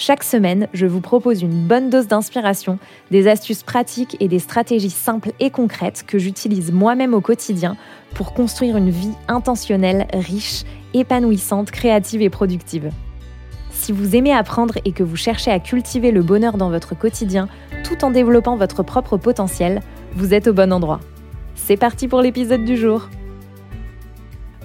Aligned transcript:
Chaque 0.00 0.22
semaine, 0.22 0.68
je 0.74 0.86
vous 0.86 1.00
propose 1.00 1.42
une 1.42 1.66
bonne 1.66 1.90
dose 1.90 2.06
d'inspiration, 2.06 2.78
des 3.10 3.26
astuces 3.26 3.64
pratiques 3.64 4.16
et 4.20 4.28
des 4.28 4.38
stratégies 4.38 4.90
simples 4.90 5.32
et 5.40 5.50
concrètes 5.50 6.04
que 6.06 6.20
j'utilise 6.20 6.70
moi-même 6.70 7.14
au 7.14 7.20
quotidien 7.20 7.76
pour 8.14 8.32
construire 8.32 8.76
une 8.76 8.90
vie 8.90 9.14
intentionnelle, 9.26 10.06
riche, 10.12 10.62
épanouissante, 10.94 11.72
créative 11.72 12.22
et 12.22 12.30
productive. 12.30 12.92
Si 13.72 13.90
vous 13.90 14.14
aimez 14.14 14.32
apprendre 14.32 14.78
et 14.84 14.92
que 14.92 15.02
vous 15.02 15.16
cherchez 15.16 15.50
à 15.50 15.58
cultiver 15.58 16.12
le 16.12 16.22
bonheur 16.22 16.58
dans 16.58 16.70
votre 16.70 16.96
quotidien 16.96 17.48
tout 17.82 18.04
en 18.04 18.12
développant 18.12 18.54
votre 18.54 18.84
propre 18.84 19.16
potentiel, 19.16 19.80
vous 20.14 20.32
êtes 20.32 20.46
au 20.46 20.52
bon 20.52 20.72
endroit. 20.72 21.00
C'est 21.56 21.76
parti 21.76 22.06
pour 22.06 22.22
l'épisode 22.22 22.64
du 22.64 22.76
jour. 22.76 23.08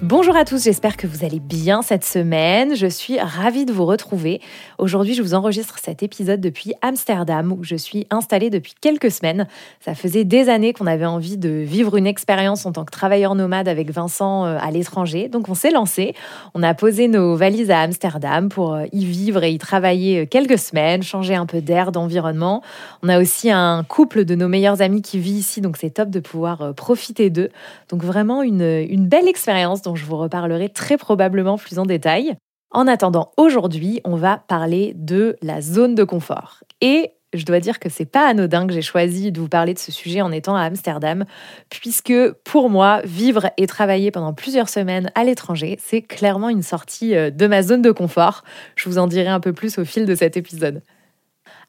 Bonjour 0.02 0.36
à 0.36 0.44
tous, 0.44 0.64
j'espère 0.64 0.96
que 0.96 1.06
vous 1.06 1.24
allez 1.24 1.38
bien 1.38 1.80
cette 1.80 2.04
semaine. 2.04 2.74
Je 2.74 2.88
suis 2.88 3.20
ravie 3.20 3.64
de 3.64 3.72
vous 3.72 3.86
retrouver. 3.86 4.40
Aujourd'hui, 4.78 5.14
je 5.14 5.22
vous 5.22 5.34
enregistre 5.34 5.78
cet 5.80 6.02
épisode 6.02 6.40
depuis 6.40 6.74
Amsterdam 6.82 7.52
où 7.52 7.62
je 7.62 7.76
suis 7.76 8.04
installée 8.10 8.50
depuis 8.50 8.74
quelques 8.78 9.12
semaines. 9.12 9.46
Ça 9.78 9.94
faisait 9.94 10.24
des 10.24 10.48
années 10.48 10.72
qu'on 10.72 10.88
avait 10.88 11.06
envie 11.06 11.38
de 11.38 11.48
vivre 11.48 11.96
une 11.96 12.08
expérience 12.08 12.66
en 12.66 12.72
tant 12.72 12.84
que 12.84 12.90
travailleur 12.90 13.36
nomade 13.36 13.68
avec 13.68 13.92
Vincent 13.92 14.44
euh, 14.44 14.58
à 14.60 14.72
l'étranger. 14.72 15.28
Donc 15.28 15.48
on 15.48 15.54
s'est 15.54 15.70
lancé. 15.70 16.14
On 16.54 16.64
a 16.64 16.74
posé 16.74 17.06
nos 17.06 17.36
valises 17.36 17.70
à 17.70 17.78
Amsterdam 17.78 18.48
pour 18.48 18.74
euh, 18.74 18.86
y 18.92 19.04
vivre 19.04 19.44
et 19.44 19.52
y 19.52 19.58
travailler 19.58 20.22
euh, 20.22 20.26
quelques 20.26 20.58
semaines, 20.58 21.04
changer 21.04 21.36
un 21.36 21.46
peu 21.46 21.60
d'air, 21.60 21.92
d'environnement. 21.92 22.62
On 23.04 23.08
a 23.08 23.20
aussi 23.20 23.48
un 23.48 23.84
couple 23.84 24.24
de 24.24 24.34
nos 24.34 24.48
meilleurs 24.48 24.82
amis 24.82 25.02
qui 25.02 25.20
vit 25.20 25.34
ici, 25.34 25.60
donc 25.60 25.76
c'est 25.76 25.90
top 25.90 26.10
de 26.10 26.18
pouvoir 26.18 26.74
profiter 26.74 27.30
d'eux. 27.30 27.50
Donc 27.90 28.02
vraiment 28.02 28.42
une, 28.42 28.84
une 28.90 29.06
belle 29.06 29.28
expérience 29.28 29.83
dont 29.84 29.94
je 29.94 30.04
vous 30.04 30.16
reparlerai 30.16 30.68
très 30.68 30.96
probablement 30.96 31.56
plus 31.56 31.78
en 31.78 31.86
détail. 31.86 32.36
En 32.70 32.88
attendant, 32.88 33.30
aujourd'hui, 33.36 34.00
on 34.04 34.16
va 34.16 34.38
parler 34.48 34.92
de 34.96 35.36
la 35.42 35.60
zone 35.60 35.94
de 35.94 36.02
confort. 36.02 36.64
Et 36.80 37.12
je 37.34 37.44
dois 37.44 37.60
dire 37.60 37.78
que 37.78 37.88
c'est 37.88 38.04
pas 38.04 38.28
anodin 38.28 38.66
que 38.66 38.72
j'ai 38.72 38.82
choisi 38.82 39.32
de 39.32 39.40
vous 39.40 39.48
parler 39.48 39.74
de 39.74 39.78
ce 39.78 39.92
sujet 39.92 40.22
en 40.22 40.32
étant 40.32 40.56
à 40.56 40.62
Amsterdam, 40.62 41.24
puisque 41.68 42.32
pour 42.44 42.70
moi, 42.70 43.00
vivre 43.04 43.50
et 43.56 43.66
travailler 43.66 44.10
pendant 44.10 44.32
plusieurs 44.32 44.68
semaines 44.68 45.10
à 45.14 45.24
l'étranger, 45.24 45.76
c'est 45.82 46.02
clairement 46.02 46.48
une 46.48 46.62
sortie 46.62 47.14
euh, 47.14 47.30
de 47.30 47.46
ma 47.46 47.62
zone 47.62 47.82
de 47.82 47.90
confort. 47.90 48.44
Je 48.76 48.88
vous 48.88 48.98
en 48.98 49.06
dirai 49.06 49.28
un 49.28 49.40
peu 49.40 49.52
plus 49.52 49.78
au 49.78 49.84
fil 49.84 50.06
de 50.06 50.14
cet 50.14 50.36
épisode. 50.36 50.82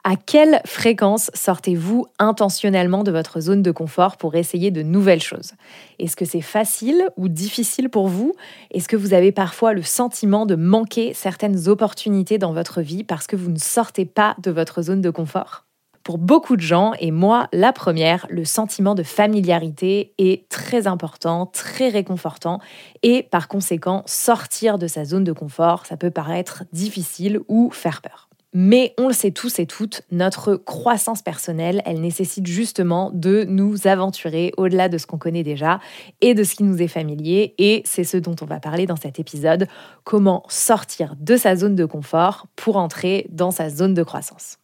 À 0.08 0.18
quelle 0.18 0.62
fréquence 0.66 1.32
sortez-vous 1.34 2.06
intentionnellement 2.20 3.04
de 3.04 3.10
votre 3.10 3.40
zone 3.40 3.64
de 3.64 3.72
confort 3.72 4.18
pour 4.18 4.36
essayer 4.36 4.70
de 4.70 4.84
nouvelles 4.84 5.24
choses? 5.24 5.54
Est-ce 5.98 6.16
que 6.16 6.26
c'est 6.26 6.42
facile 6.42 7.10
ou 7.18 7.28
difficile 7.28 7.90
pour 7.90 8.08
vous? 8.08 8.36
Est-ce 8.70 8.88
que 8.88 8.98
vous 8.98 9.16
avez 9.16 9.32
parfois 9.32 9.74
le 9.74 9.82
sentiment 9.82 10.46
de 10.46 10.54
manquer 10.54 11.16
certaines 11.16 11.68
opportunités 11.70 12.38
dans 12.38 12.54
votre 12.54 12.82
vie 12.84 13.04
parce 13.04 13.26
que 13.26 13.36
vous 13.36 13.50
ne 13.50 13.58
sortez 13.58 14.06
pas 14.06 14.36
de 14.44 14.52
votre 14.52 14.84
zone 14.84 15.02
de 15.02 15.10
confort? 15.10 15.66
Pour 16.04 16.20
beaucoup 16.20 16.56
de 16.56 16.62
gens, 16.62 16.94
et 17.00 17.10
moi 17.10 17.48
la 17.52 17.74
première, 17.74 18.28
le 18.30 18.46
sentiment 18.46 18.94
de 18.94 19.02
familiarité 19.02 20.14
est 20.20 20.48
très 20.50 20.86
important, 20.86 21.48
très 21.48 21.90
réconfortant, 21.90 22.60
et 23.02 23.24
par 23.24 23.48
conséquent, 23.48 24.04
sortir 24.06 24.78
de 24.78 24.86
sa 24.86 25.04
zone 25.04 25.24
de 25.24 25.34
confort, 25.34 25.88
ça 25.88 25.98
peut 25.98 26.12
paraître 26.12 26.64
difficile 26.72 27.40
ou 27.48 27.72
faire 27.72 28.04
peur. 28.04 28.25
Mais 28.58 28.94
on 28.98 29.08
le 29.08 29.14
sait 29.14 29.32
tous 29.32 29.60
et 29.60 29.66
toutes, 29.66 30.04
notre 30.12 30.56
croissance 30.56 31.22
personnelle, 31.22 31.82
elle 31.84 32.00
nécessite 32.00 32.48
justement 32.48 33.12
de 33.14 33.44
nous 33.44 33.86
aventurer 33.86 34.54
au-delà 34.56 34.88
de 34.88 34.98
ce 34.98 35.06
qu'on 35.06 35.18
connaît 35.18 35.44
déjà 35.44 35.82
et 36.22 36.34
de 36.34 36.46
ce 36.46 36.56
qui 36.56 36.64
nous 36.64 36.82
est 36.82 36.88
familier. 36.88 37.54
Et 37.58 37.82
c'est 37.84 38.06
ce 38.06 38.16
dont 38.16 38.36
on 38.42 38.46
va 38.46 38.62
parler 38.62 38.86
dans 38.86 38.96
cet 38.96 39.20
épisode, 39.20 39.68
comment 40.06 40.46
sortir 40.48 41.18
de 41.20 41.36
sa 41.36 41.58
zone 41.58 41.76
de 41.76 41.84
confort 41.84 42.48
pour 42.56 42.78
entrer 42.78 43.28
dans 43.30 43.52
sa 43.52 43.70
zone 43.70 43.94
de 43.94 44.04
croissance. 44.04 44.58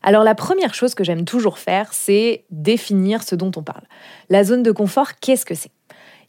Alors 0.00 0.22
la 0.22 0.36
première 0.36 0.74
chose 0.74 0.94
que 0.94 1.02
j'aime 1.02 1.24
toujours 1.24 1.58
faire, 1.58 1.92
c'est 1.92 2.44
définir 2.52 3.24
ce 3.24 3.34
dont 3.34 3.50
on 3.56 3.64
parle. 3.64 3.82
La 4.30 4.44
zone 4.44 4.62
de 4.62 4.70
confort, 4.70 5.18
qu'est-ce 5.20 5.44
que 5.44 5.56
c'est? 5.56 5.72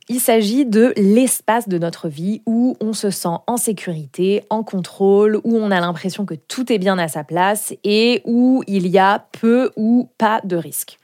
Il 0.10 0.20
s'agit 0.20 0.66
de 0.66 0.92
l'espace 0.98 1.70
de 1.70 1.78
notre 1.78 2.10
vie 2.10 2.42
où 2.48 2.76
on 2.82 2.94
se 2.94 3.12
sent 3.12 3.38
en 3.46 3.58
sécurité, 3.58 4.44
en 4.50 4.64
contrôle, 4.64 5.40
où 5.44 5.56
on 5.56 5.70
a 5.70 5.80
l'impression 5.80 6.26
que 6.26 6.34
tout 6.34 6.74
est 6.74 6.80
bien 6.80 6.98
à 6.98 7.08
sa 7.08 7.24
place 7.24 7.76
et 7.84 8.24
où 8.26 8.64
il 8.66 8.88
y 8.88 8.98
a 8.98 9.28
peu 9.40 9.72
ou 9.78 10.10
pas 10.18 10.42
de 10.44 10.56
risques. 10.56 10.98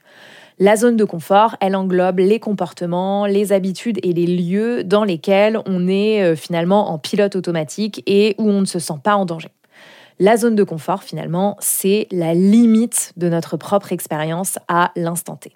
La 0.58 0.74
zone 0.74 0.96
de 0.96 1.04
confort, 1.04 1.56
elle 1.60 1.76
englobe 1.76 2.18
les 2.18 2.40
comportements, 2.40 3.26
les 3.26 3.52
habitudes 3.52 4.00
et 4.02 4.12
les 4.12 4.26
lieux 4.26 4.82
dans 4.82 5.04
lesquels 5.04 5.60
on 5.66 5.86
est 5.86 6.22
euh, 6.22 6.34
finalement 6.34 6.90
en 6.90 6.98
pilote 6.98 7.36
automatique 7.36 8.02
et 8.06 8.34
où 8.38 8.48
on 8.48 8.62
ne 8.62 8.66
se 8.66 8.78
sent 8.80 8.94
pas 9.04 9.16
en 9.16 9.24
danger. 9.24 9.50
La 10.18 10.36
zone 10.36 10.56
de 10.56 10.64
confort, 10.64 11.04
finalement, 11.04 11.56
c'est 11.60 12.08
la 12.10 12.34
limite 12.34 13.12
de 13.16 13.28
notre 13.28 13.56
propre 13.56 13.92
expérience 13.92 14.58
à 14.66 14.90
l'instant 14.96 15.36
T. 15.36 15.52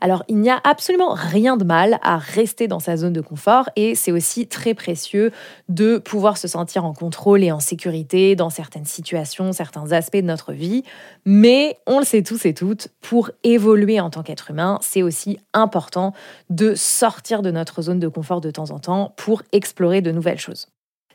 Alors, 0.00 0.24
il 0.28 0.38
n'y 0.38 0.50
a 0.50 0.60
absolument 0.64 1.14
rien 1.14 1.56
de 1.56 1.64
mal 1.64 1.98
à 2.02 2.18
rester 2.18 2.68
dans 2.68 2.80
sa 2.80 2.96
zone 2.96 3.12
de 3.12 3.20
confort 3.20 3.68
et 3.76 3.94
c'est 3.94 4.12
aussi 4.12 4.46
très 4.46 4.74
précieux 4.74 5.30
de 5.68 5.98
pouvoir 5.98 6.38
se 6.38 6.48
sentir 6.48 6.84
en 6.84 6.92
contrôle 6.92 7.42
et 7.42 7.52
en 7.52 7.60
sécurité 7.60 8.36
dans 8.36 8.50
certaines 8.50 8.86
situations, 8.86 9.52
certains 9.52 9.92
aspects 9.92 10.16
de 10.16 10.22
notre 10.22 10.52
vie. 10.52 10.82
Mais 11.24 11.78
on 11.86 11.98
le 11.98 12.04
sait 12.04 12.22
tous 12.22 12.46
et 12.46 12.54
toutes, 12.54 12.88
pour 13.00 13.30
évoluer 13.44 14.00
en 14.00 14.10
tant 14.10 14.22
qu'être 14.22 14.50
humain, 14.50 14.78
c'est 14.82 15.02
aussi 15.02 15.38
important 15.52 16.14
de 16.48 16.74
sortir 16.74 17.42
de 17.42 17.50
notre 17.50 17.82
zone 17.82 18.00
de 18.00 18.08
confort 18.08 18.40
de 18.40 18.50
temps 18.50 18.70
en 18.70 18.78
temps 18.78 19.12
pour 19.16 19.42
explorer 19.52 20.00
de 20.00 20.12
nouvelles 20.12 20.40
choses. 20.40 20.69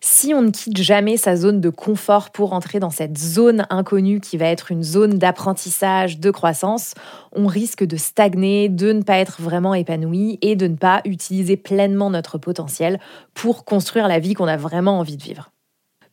Si 0.08 0.36
on 0.36 0.44
ne 0.44 0.52
quitte 0.52 0.78
jamais 0.78 1.18
sa 1.18 1.36
zone 1.36 1.60
de 1.60 1.72
confort 1.72 2.30
pour 2.30 2.54
entrer 2.54 2.80
dans 2.80 2.92
cette 2.92 3.18
zone 3.18 3.66
inconnue 3.72 4.20
qui 4.20 4.38
va 4.38 4.46
être 4.46 4.72
une 4.72 4.84
zone 4.84 5.18
d'apprentissage, 5.18 6.20
de 6.20 6.30
croissance, 6.30 6.94
on 7.32 7.48
risque 7.48 7.84
de 7.84 7.98
stagner, 7.98 8.70
de 8.70 8.94
ne 8.94 9.02
pas 9.02 9.18
être 9.18 9.42
vraiment 9.42 9.74
épanoui 9.74 10.38
et 10.44 10.56
de 10.56 10.68
ne 10.68 10.76
pas 10.76 11.02
utiliser 11.06 11.58
pleinement 11.58 12.12
notre 12.12 12.38
potentiel 12.38 13.00
pour 13.34 13.66
construire 13.66 14.08
la 14.08 14.20
vie 14.20 14.36
qu'on 14.36 14.48
a 14.48 14.58
vraiment 14.58 15.00
envie 15.00 15.18
de 15.18 15.24
vivre. 15.24 15.50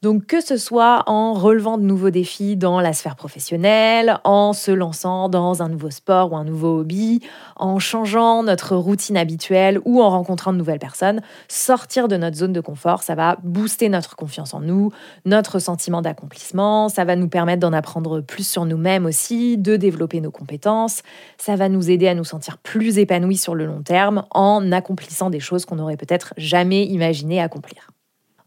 Donc 0.03 0.27
que 0.27 0.41
ce 0.41 0.57
soit 0.57 1.05
en 1.07 1.33
relevant 1.33 1.79
de 1.79 1.85
nouveaux 1.85 2.11
défis 2.11 2.57
dans 2.57 2.81
la 2.81 2.93
sphère 2.93 3.15
professionnelle, 3.15 4.19
en 4.25 4.53
se 4.53 4.73
lançant 4.73 5.29
dans 5.29 5.63
un 5.63 5.69
nouveau 5.69 5.91
sport 5.91 6.33
ou 6.33 6.37
un 6.37 6.43
nouveau 6.43 6.81
hobby, 6.81 7.21
en 7.55 7.79
changeant 7.79 8.43
notre 8.43 8.75
routine 8.75 9.17
habituelle 9.17 9.79
ou 9.85 10.03
en 10.03 10.11
rencontrant 10.11 10.53
de 10.53 10.59
nouvelles 10.59 10.81
personnes, 10.81 11.21
sortir 11.47 12.09
de 12.09 12.17
notre 12.17 12.37
zone 12.37 12.53
de 12.53 12.61
confort, 12.61 13.05
ça 13.05 13.15
va 13.15 13.37
booster 13.45 13.89
notre 13.89 14.17
confiance 14.17 14.55
en 14.55 14.61
nous, 14.61 14.91
notre 15.25 15.61
sentiment 15.61 16.03
d'accomplissement, 16.03 16.89
ça 16.89 17.05
va 17.05 17.15
nous 17.15 17.29
permettre 17.29 17.61
d'en 17.61 17.73
apprendre 17.73 18.23
plus 18.23 18.45
sur 18.45 18.65
nous-mêmes 18.65 19.07
aussi, 19.07 19.57
de 19.57 19.77
développer 19.77 20.21
nos 20.21 20.33
compétences, 20.33 21.03
ça 21.39 21.55
va 21.55 21.69
nous 21.69 21.91
aider 21.93 22.09
à 22.09 22.17
nous 22.17 22.25
sentir 22.25 22.59
plus 22.59 22.99
épanouis 22.99 23.37
sur 23.37 23.55
le 23.55 23.67
long 23.67 23.83
terme 23.83 24.25
en 24.33 24.73
accomplissant 24.73 25.31
des 25.31 25.39
choses 25.39 25.65
qu'on 25.65 25.77
n'aurait 25.77 25.97
peut-être 25.97 26.35
jamais 26.37 26.87
imaginé 26.87 27.41
accomplir. 27.41 27.93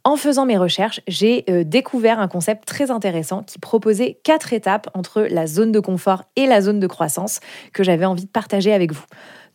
En 0.08 0.18
faisant 0.18 0.46
mes 0.46 0.56
recherches, 0.56 1.02
j'ai 1.08 1.46
euh, 1.50 1.64
découvert 1.64 2.20
un 2.20 2.28
concept 2.28 2.68
très 2.68 2.92
intéressant 2.92 3.42
qui 3.42 3.58
proposait 3.58 4.20
quatre 4.24 4.54
étapes 4.54 4.88
entre 4.94 5.24
la 5.32 5.48
zone 5.48 5.72
de 5.72 5.80
confort 5.80 6.26
et 6.36 6.46
la 6.46 6.62
zone 6.62 6.80
de 6.80 6.86
croissance 6.86 7.40
que 7.74 7.84
j'avais 7.84 8.06
envie 8.06 8.26
de 8.26 8.30
partager 8.30 8.72
avec 8.72 8.92
vous. 8.92 9.04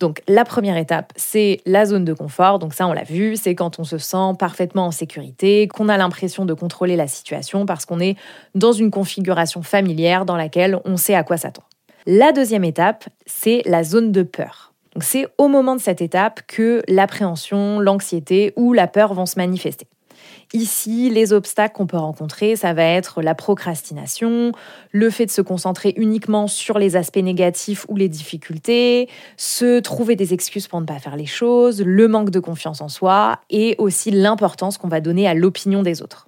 Donc 0.01 0.23
la 0.27 0.45
première 0.45 0.77
étape, 0.77 1.13
c'est 1.15 1.61
la 1.67 1.87
zone 1.87 2.05
de 2.05 2.13
confort. 2.13 2.59
Donc 2.59 2.75
ça, 2.75 2.89
on 2.89 2.93
l'a 2.93 3.05
vu, 3.05 3.37
c'est 3.37 3.55
quand 3.55 3.79
on 3.79 3.85
se 3.85 3.97
sent 3.97 4.35
parfaitement 4.41 4.87
en 4.87 4.91
sécurité, 4.91 5.69
qu'on 5.69 5.89
a 5.89 5.97
l'impression 5.97 6.45
de 6.45 6.53
contrôler 6.53 6.97
la 6.97 7.07
situation 7.07 7.65
parce 7.65 7.87
qu'on 7.87 8.01
est 8.01 8.17
dans 8.57 8.73
une 8.73 8.91
configuration 8.91 9.63
familière 9.63 10.25
dans 10.25 10.37
laquelle 10.37 10.81
on 10.85 10.97
sait 10.97 11.15
à 11.15 11.23
quoi 11.23 11.37
s'attendre. 11.37 11.69
La 12.07 12.33
deuxième 12.33 12.65
étape, 12.65 13.05
c'est 13.25 13.63
la 13.67 13.85
zone 13.85 14.11
de 14.11 14.25
peur. 14.25 14.73
Donc 14.95 15.05
c'est 15.05 15.29
au 15.39 15.47
moment 15.47 15.77
de 15.77 15.81
cette 15.81 16.03
étape 16.03 16.41
que 16.49 16.83
l'appréhension, 16.89 17.79
l'anxiété 17.79 18.53
ou 18.57 18.73
la 18.73 18.89
peur 18.89 19.15
vont 19.15 19.27
se 19.27 19.39
manifester. 19.39 19.87
Ici, 20.53 21.11
les 21.11 21.33
obstacles 21.33 21.77
qu'on 21.77 21.87
peut 21.87 21.97
rencontrer, 21.97 22.57
ça 22.57 22.73
va 22.73 22.83
être 22.83 23.23
la 23.23 23.35
procrastination, 23.35 24.53
le 24.91 25.11
fait 25.11 25.27
de 25.27 25.31
se 25.31 25.43
concentrer 25.43 25.95
uniquement 25.97 26.49
sur 26.49 26.79
les 26.79 26.97
aspects 26.97 27.19
négatifs 27.19 27.87
ou 27.89 27.97
les 27.97 28.09
difficultés, 28.09 29.09
se 29.37 29.79
trouver 29.81 30.17
des 30.17 30.35
excuses 30.35 30.67
pour 30.67 30.81
ne 30.81 30.87
pas 30.87 30.99
faire 30.99 31.17
les 31.17 31.27
choses, 31.27 31.83
le 31.83 32.09
manque 32.09 32.31
de 32.31 32.41
confiance 32.41 32.81
en 32.81 32.89
soi 32.89 33.39
et 33.49 33.77
aussi 33.79 34.11
l'importance 34.11 34.77
qu'on 34.77 34.89
va 34.89 35.01
donner 35.01 35.29
à 35.29 35.35
l'opinion 35.35 35.83
des 35.83 36.03
autres. 36.03 36.27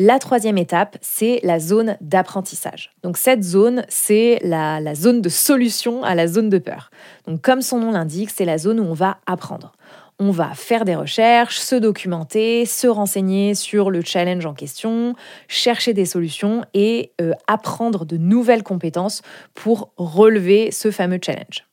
La 0.00 0.20
troisième 0.20 0.58
étape, 0.58 0.96
c'est 1.00 1.40
la 1.42 1.58
zone 1.58 1.96
d'apprentissage. 2.00 2.92
Donc 3.02 3.16
cette 3.16 3.42
zone, 3.42 3.84
c'est 3.88 4.38
la, 4.44 4.94
zone 4.94 5.20
de 5.20 5.28
solution 5.28 6.04
à 6.04 6.14
la 6.14 6.28
zone 6.28 6.48
de 6.50 6.58
peur. 6.58 6.92
Donc 7.26 7.42
comme 7.42 7.62
son 7.62 7.80
nom 7.80 7.90
l'indique, 7.90 8.30
c'est 8.30 8.44
la 8.44 8.58
zone 8.58 8.78
où 8.78 8.84
on 8.84 8.94
va 8.94 9.18
apprendre 9.26 9.72
on 10.18 10.30
va 10.30 10.54
faire 10.54 10.84
des 10.84 10.96
recherches, 10.96 11.58
se 11.58 11.76
documenter, 11.76 12.66
se 12.66 12.86
renseigner 12.86 13.54
sur 13.54 13.90
le 13.90 14.02
challenge 14.02 14.46
en 14.46 14.54
question, 14.54 15.14
chercher 15.46 15.94
des 15.94 16.06
solutions 16.06 16.64
et 16.74 17.12
euh, 17.20 17.32
apprendre 17.46 18.04
de 18.04 18.16
nouvelles 18.16 18.62
compétences 18.64 19.22
pour 19.54 19.92
relever 19.96 20.70
ce 20.72 20.90
fameux 20.90 21.20
challenge. 21.24 21.68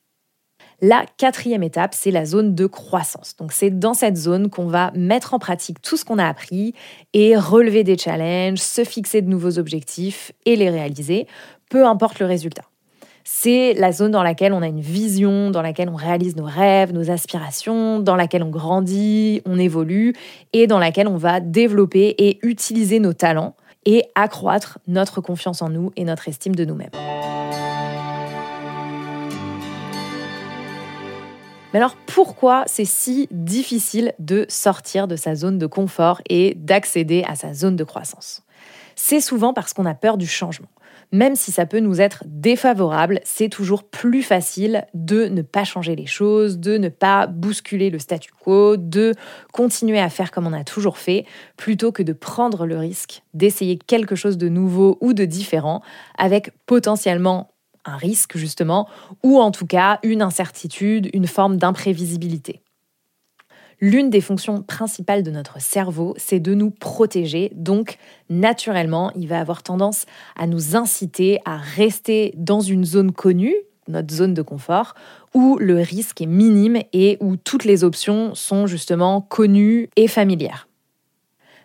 La 0.82 1.06
quatrième 1.16 1.62
étape, 1.62 1.94
c'est 1.94 2.10
la 2.10 2.26
zone 2.26 2.54
de 2.54 2.66
croissance. 2.66 3.34
Donc 3.36 3.52
c'est 3.52 3.70
dans 3.70 3.94
cette 3.94 4.16
zone 4.16 4.50
qu'on 4.50 4.66
va 4.66 4.92
mettre 4.94 5.32
en 5.32 5.38
pratique 5.38 5.80
tout 5.80 5.96
ce 5.96 6.04
qu'on 6.04 6.18
a 6.18 6.26
appris 6.26 6.74
et 7.14 7.36
relever 7.36 7.82
des 7.82 7.96
challenges, 7.96 8.58
se 8.58 8.84
fixer 8.84 9.22
de 9.22 9.28
nouveaux 9.28 9.58
objectifs 9.58 10.32
et 10.44 10.54
les 10.54 10.68
réaliser, 10.68 11.26
peu 11.70 11.86
importe 11.86 12.18
le 12.20 12.26
résultat. 12.26 12.64
C'est 13.28 13.74
la 13.74 13.90
zone 13.90 14.12
dans 14.12 14.22
laquelle 14.22 14.52
on 14.52 14.62
a 14.62 14.68
une 14.68 14.80
vision, 14.80 15.50
dans 15.50 15.60
laquelle 15.60 15.88
on 15.88 15.96
réalise 15.96 16.36
nos 16.36 16.44
rêves, 16.44 16.92
nos 16.92 17.10
aspirations, 17.10 17.98
dans 17.98 18.14
laquelle 18.14 18.44
on 18.44 18.50
grandit, 18.50 19.42
on 19.44 19.58
évolue 19.58 20.14
et 20.52 20.68
dans 20.68 20.78
laquelle 20.78 21.08
on 21.08 21.16
va 21.16 21.40
développer 21.40 22.14
et 22.18 22.38
utiliser 22.46 23.00
nos 23.00 23.14
talents 23.14 23.56
et 23.84 24.04
accroître 24.14 24.78
notre 24.86 25.20
confiance 25.20 25.60
en 25.60 25.70
nous 25.70 25.90
et 25.96 26.04
notre 26.04 26.28
estime 26.28 26.54
de 26.54 26.64
nous-mêmes. 26.64 26.92
Mais 31.72 31.80
alors 31.80 31.96
pourquoi 32.06 32.62
c'est 32.68 32.84
si 32.84 33.26
difficile 33.32 34.12
de 34.20 34.46
sortir 34.48 35.08
de 35.08 35.16
sa 35.16 35.34
zone 35.34 35.58
de 35.58 35.66
confort 35.66 36.20
et 36.30 36.54
d'accéder 36.54 37.24
à 37.26 37.34
sa 37.34 37.54
zone 37.54 37.74
de 37.74 37.82
croissance? 37.82 38.44
C'est 38.94 39.20
souvent 39.20 39.52
parce 39.52 39.72
qu'on 39.72 39.84
a 39.84 39.94
peur 39.94 40.16
du 40.16 40.28
changement. 40.28 40.68
Même 41.12 41.36
si 41.36 41.52
ça 41.52 41.66
peut 41.66 41.80
nous 41.80 42.00
être 42.00 42.24
défavorable, 42.26 43.20
c'est 43.24 43.48
toujours 43.48 43.84
plus 43.84 44.22
facile 44.22 44.86
de 44.94 45.26
ne 45.26 45.42
pas 45.42 45.64
changer 45.64 45.96
les 45.96 46.06
choses, 46.06 46.58
de 46.58 46.78
ne 46.78 46.88
pas 46.88 47.26
bousculer 47.26 47.90
le 47.90 47.98
statu 47.98 48.30
quo, 48.32 48.76
de 48.76 49.12
continuer 49.52 50.00
à 50.00 50.08
faire 50.08 50.30
comme 50.30 50.46
on 50.46 50.52
a 50.52 50.64
toujours 50.64 50.98
fait, 50.98 51.24
plutôt 51.56 51.92
que 51.92 52.02
de 52.02 52.12
prendre 52.12 52.66
le 52.66 52.78
risque 52.78 53.22
d'essayer 53.34 53.78
quelque 53.78 54.14
chose 54.14 54.38
de 54.38 54.48
nouveau 54.48 54.98
ou 55.00 55.12
de 55.12 55.24
différent, 55.24 55.82
avec 56.18 56.50
potentiellement 56.66 57.52
un 57.84 57.96
risque 57.96 58.36
justement, 58.36 58.88
ou 59.22 59.38
en 59.38 59.50
tout 59.50 59.66
cas 59.66 60.00
une 60.02 60.22
incertitude, 60.22 61.08
une 61.12 61.26
forme 61.26 61.56
d'imprévisibilité. 61.56 62.62
L'une 63.80 64.08
des 64.08 64.22
fonctions 64.22 64.62
principales 64.62 65.22
de 65.22 65.30
notre 65.30 65.60
cerveau, 65.60 66.14
c'est 66.16 66.40
de 66.40 66.54
nous 66.54 66.70
protéger. 66.70 67.52
Donc, 67.54 67.98
naturellement, 68.30 69.12
il 69.14 69.28
va 69.28 69.38
avoir 69.38 69.62
tendance 69.62 70.06
à 70.34 70.46
nous 70.46 70.76
inciter 70.76 71.40
à 71.44 71.58
rester 71.58 72.32
dans 72.36 72.60
une 72.60 72.84
zone 72.84 73.12
connue, 73.12 73.54
notre 73.86 74.14
zone 74.14 74.32
de 74.32 74.42
confort, 74.42 74.94
où 75.34 75.58
le 75.58 75.80
risque 75.80 76.22
est 76.22 76.26
minime 76.26 76.78
et 76.94 77.18
où 77.20 77.36
toutes 77.36 77.64
les 77.64 77.84
options 77.84 78.34
sont 78.34 78.66
justement 78.66 79.20
connues 79.20 79.90
et 79.96 80.08
familières. 80.08 80.68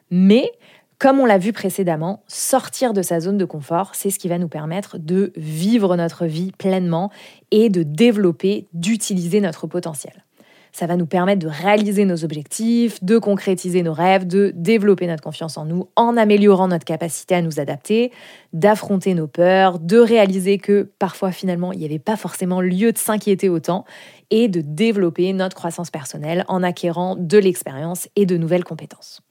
Mais 0.09 0.51
comme 0.99 1.19
on 1.19 1.25
l'a 1.25 1.39
vu 1.39 1.51
précédemment, 1.51 2.23
sortir 2.27 2.93
de 2.93 3.01
sa 3.01 3.19
zone 3.21 3.37
de 3.37 3.45
confort, 3.45 3.95
c'est 3.95 4.11
ce 4.11 4.19
qui 4.19 4.27
va 4.27 4.37
nous 4.37 4.49
permettre 4.49 4.99
de 4.99 5.33
vivre 5.35 5.95
notre 5.95 6.25
vie 6.25 6.51
pleinement 6.51 7.09
et 7.49 7.69
de 7.69 7.81
développer, 7.81 8.67
d'utiliser 8.73 9.41
notre 9.41 9.65
potentiel. 9.65 10.25
Ça 10.71 10.87
va 10.87 10.95
nous 10.95 11.05
permettre 11.05 11.39
de 11.39 11.47
réaliser 11.47 12.05
nos 12.05 12.23
objectifs, 12.23 13.03
de 13.03 13.17
concrétiser 13.17 13.83
nos 13.83 13.93
rêves, 13.93 14.25
de 14.25 14.51
développer 14.55 15.07
notre 15.07 15.23
confiance 15.23 15.57
en 15.57 15.65
nous 15.65 15.89
en 15.95 16.15
améliorant 16.15 16.67
notre 16.67 16.85
capacité 16.85 17.35
à 17.35 17.41
nous 17.41 17.59
adapter, 17.59 18.11
d'affronter 18.53 19.13
nos 19.13 19.27
peurs, 19.27 19.79
de 19.79 19.97
réaliser 19.97 20.57
que 20.57 20.89
parfois 20.97 21.31
finalement 21.31 21.73
il 21.73 21.79
n'y 21.79 21.85
avait 21.85 21.99
pas 21.99 22.15
forcément 22.15 22.61
lieu 22.61 22.91
de 22.91 22.97
s'inquiéter 22.97 23.49
autant 23.49 23.85
et 24.29 24.47
de 24.47 24.61
développer 24.61 25.33
notre 25.33 25.55
croissance 25.55 25.91
personnelle 25.91 26.45
en 26.47 26.63
acquérant 26.63 27.15
de 27.17 27.37
l'expérience 27.37 28.07
et 28.15 28.25
de 28.25 28.37
nouvelles 28.37 28.63
compétences. 28.63 29.21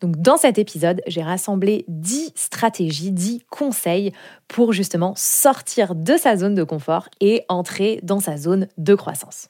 Donc 0.00 0.16
dans 0.16 0.36
cet 0.36 0.58
épisode, 0.58 1.02
j'ai 1.06 1.22
rassemblé 1.22 1.84
10 1.88 2.32
stratégies, 2.34 3.10
10 3.10 3.42
conseils 3.50 4.12
pour 4.48 4.72
justement 4.72 5.12
sortir 5.16 5.94
de 5.94 6.16
sa 6.16 6.36
zone 6.36 6.54
de 6.54 6.62
confort 6.62 7.08
et 7.20 7.44
entrer 7.48 8.00
dans 8.02 8.20
sa 8.20 8.36
zone 8.36 8.68
de 8.78 8.94
croissance. 8.94 9.48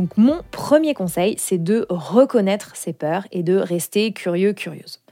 Donc 0.00 0.16
mon 0.16 0.40
premier 0.50 0.94
conseil, 0.94 1.34
c'est 1.36 1.62
de 1.62 1.84
reconnaître 1.90 2.74
ses 2.74 2.94
peurs 2.94 3.26
et 3.32 3.42
de 3.42 3.56
rester 3.56 4.14
curieux, 4.14 4.54
curieuse. 4.54 5.02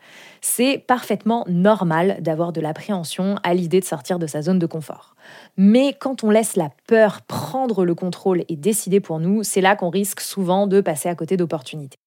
C'est 0.41 0.79
parfaitement 0.79 1.45
normal 1.47 2.17
d'avoir 2.21 2.55
de 2.55 2.63
l'appréhension 2.63 3.37
à 3.43 3.53
l'idée 3.53 3.81
de 3.81 3.85
sortir 3.85 4.19
de 4.19 4.27
sa 4.27 4.41
zone 4.41 4.59
de 4.59 4.65
confort. 4.65 5.15
Mais 5.59 5.93
quand 5.93 6.25
on 6.25 6.31
laisse 6.31 6.57
la 6.57 6.71
peur 6.87 7.21
prendre 7.21 7.85
le 7.85 7.95
contrôle 7.95 8.45
et 8.49 8.57
décider 8.57 9.01
pour 9.01 9.21
nous, 9.21 9.43
c'est 9.43 9.61
là 9.61 9.77
qu'on 9.77 9.91
risque 9.91 10.23
souvent 10.23 10.67
de 10.67 10.81
passer 10.81 11.11
à 11.11 11.15
côté 11.15 11.37
d'opportunités. 11.37 11.99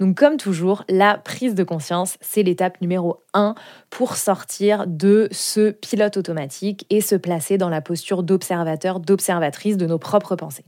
Donc 0.00 0.16
comme 0.16 0.36
toujours, 0.36 0.84
la 0.88 1.18
prise 1.18 1.54
de 1.54 1.64
conscience, 1.64 2.18
c'est 2.20 2.44
l'étape 2.44 2.80
numéro 2.80 3.22
1 3.34 3.54
pour 3.90 4.16
sortir 4.16 4.86
de 4.86 5.28
ce 5.32 5.70
pilote 5.70 6.16
automatique 6.16 6.86
et 6.88 7.00
se 7.00 7.16
placer 7.16 7.58
dans 7.58 7.68
la 7.68 7.80
posture 7.80 8.22
d'observateur, 8.22 9.00
d'observatrice 9.00 9.76
de 9.76 9.86
nos 9.86 9.98
propres 9.98 10.36
pensées. 10.36 10.64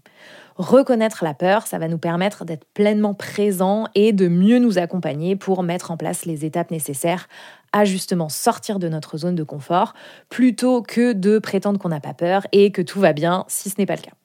Reconnaître 0.57 1.25
la 1.25 1.33
peur, 1.33 1.67
ça 1.67 1.79
va 1.79 1.89
nous 1.89 1.97
permettre 1.97 2.45
d'être 2.45 2.67
pleinement 2.75 3.15
présents 3.15 3.87
et 3.95 4.13
de 4.13 4.29
mieux 4.29 4.59
nous 4.59 4.79
accompagner 4.79 5.37
pour 5.37 5.63
mettre 5.63 5.91
en 5.91 5.97
place 5.97 6.27
les 6.27 6.45
étapes 6.45 6.71
nécessaires 6.71 7.29
à 7.73 7.85
justement 7.85 8.29
sortir 8.29 8.79
de 8.79 8.89
notre 8.89 9.17
zone 9.17 9.37
de 9.37 9.45
confort, 9.45 9.95
plutôt 10.29 10.83
que 10.83 11.13
de 11.13 11.39
prétendre 11.39 11.79
qu'on 11.79 11.89
n'a 11.89 12.01
pas 12.01 12.15
peur 12.15 12.47
et 12.53 12.73
que 12.73 12.83
tout 12.83 13.01
va 13.01 13.13
bien 13.13 13.45
si 13.49 13.71
ce 13.71 13.77
n'est 13.79 13.87
pas 13.87 13.97
le 13.97 14.03
cas. 14.03 14.20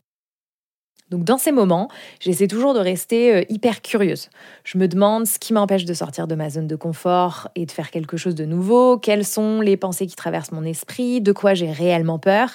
Donc 1.11 1.23
dans 1.23 1.37
ces 1.37 1.51
moments, 1.51 1.87
j'essaie 2.19 2.47
toujours 2.47 2.73
de 2.73 2.79
rester 2.79 3.35
euh, 3.35 3.43
hyper 3.49 3.81
curieuse. 3.81 4.29
Je 4.63 4.77
me 4.77 4.87
demande 4.87 5.27
ce 5.27 5.37
qui 5.37 5.53
m'empêche 5.53 5.85
de 5.85 5.93
sortir 5.93 6.27
de 6.27 6.33
ma 6.33 6.49
zone 6.49 6.67
de 6.67 6.75
confort 6.75 7.49
et 7.55 7.67
de 7.67 7.71
faire 7.71 7.91
quelque 7.91 8.17
chose 8.17 8.33
de 8.33 8.45
nouveau, 8.45 8.97
quelles 8.97 9.25
sont 9.25 9.61
les 9.61 9.77
pensées 9.77 10.07
qui 10.07 10.15
traversent 10.15 10.51
mon 10.51 10.63
esprit, 10.63 11.21
de 11.21 11.31
quoi 11.31 11.53
j'ai 11.53 11.71
réellement 11.71 12.17
peur? 12.17 12.49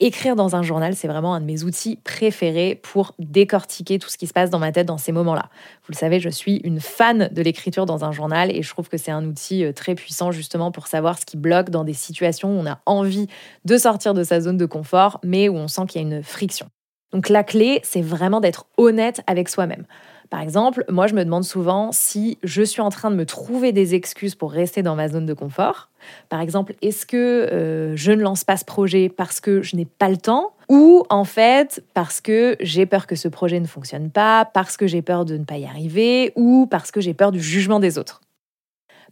Écrire 0.00 0.36
dans 0.36 0.54
un 0.54 0.62
journal, 0.62 0.94
c'est 0.94 1.08
vraiment 1.08 1.34
un 1.34 1.40
de 1.40 1.44
mes 1.44 1.64
outils 1.64 1.96
préférés 1.96 2.76
pour 2.76 3.14
décortiquer 3.18 3.98
tout 3.98 4.08
ce 4.08 4.16
qui 4.16 4.28
se 4.28 4.32
passe 4.32 4.48
dans 4.48 4.60
ma 4.60 4.70
tête 4.70 4.86
dans 4.86 4.98
ces 4.98 5.10
moments-là. 5.10 5.48
Vous 5.82 5.92
le 5.92 5.96
savez, 5.96 6.20
je 6.20 6.28
suis 6.28 6.58
une 6.58 6.78
fan 6.78 7.28
de 7.32 7.42
l'écriture 7.42 7.84
dans 7.84 8.04
un 8.04 8.12
journal 8.12 8.54
et 8.54 8.62
je 8.62 8.70
trouve 8.70 8.88
que 8.88 8.96
c'est 8.96 9.10
un 9.10 9.24
outil 9.24 9.64
euh, 9.64 9.72
très 9.72 9.96
puissant 9.96 10.30
justement 10.30 10.70
pour 10.70 10.86
savoir 10.86 11.18
ce 11.18 11.26
qui 11.26 11.36
bloque 11.36 11.70
dans 11.70 11.82
des 11.82 11.94
situations 11.94 12.56
où 12.56 12.60
on 12.60 12.66
a 12.66 12.78
envie 12.86 13.26
de 13.64 13.76
sortir 13.76 14.14
de 14.14 14.22
sa 14.22 14.40
zone 14.40 14.56
de 14.56 14.66
confort, 14.66 15.18
mais 15.24 15.48
où 15.48 15.56
on 15.56 15.66
sent 15.66 15.82
qu'il 15.88 16.00
y 16.00 16.04
a 16.04 16.06
une 16.06 16.22
friction. 16.22 16.70
Donc 17.12 17.28
la 17.28 17.44
clé, 17.44 17.80
c'est 17.82 18.02
vraiment 18.02 18.40
d'être 18.40 18.66
honnête 18.76 19.22
avec 19.26 19.48
soi-même. 19.48 19.84
Par 20.30 20.40
exemple, 20.40 20.84
moi, 20.90 21.06
je 21.06 21.14
me 21.14 21.24
demande 21.24 21.44
souvent 21.44 21.90
si 21.90 22.36
je 22.42 22.62
suis 22.62 22.82
en 22.82 22.90
train 22.90 23.10
de 23.10 23.16
me 23.16 23.24
trouver 23.24 23.72
des 23.72 23.94
excuses 23.94 24.34
pour 24.34 24.52
rester 24.52 24.82
dans 24.82 24.94
ma 24.94 25.08
zone 25.08 25.24
de 25.24 25.32
confort. 25.32 25.88
Par 26.28 26.42
exemple, 26.42 26.74
est-ce 26.82 27.06
que 27.06 27.16
euh, 27.16 27.96
je 27.96 28.12
ne 28.12 28.20
lance 28.20 28.44
pas 28.44 28.58
ce 28.58 28.64
projet 28.64 29.08
parce 29.08 29.40
que 29.40 29.62
je 29.62 29.74
n'ai 29.74 29.86
pas 29.86 30.10
le 30.10 30.18
temps? 30.18 30.52
Ou 30.68 31.04
en 31.08 31.24
fait 31.24 31.82
parce 31.94 32.20
que 32.20 32.56
j'ai 32.60 32.84
peur 32.84 33.06
que 33.06 33.16
ce 33.16 33.28
projet 33.28 33.58
ne 33.58 33.66
fonctionne 33.66 34.10
pas, 34.10 34.44
parce 34.44 34.76
que 34.76 34.86
j'ai 34.86 35.00
peur 35.00 35.24
de 35.24 35.38
ne 35.38 35.44
pas 35.44 35.56
y 35.56 35.64
arriver 35.64 36.32
ou 36.36 36.66
parce 36.70 36.90
que 36.90 37.00
j'ai 37.00 37.14
peur 37.14 37.32
du 37.32 37.40
jugement 37.40 37.80
des 37.80 37.96
autres? 37.96 38.20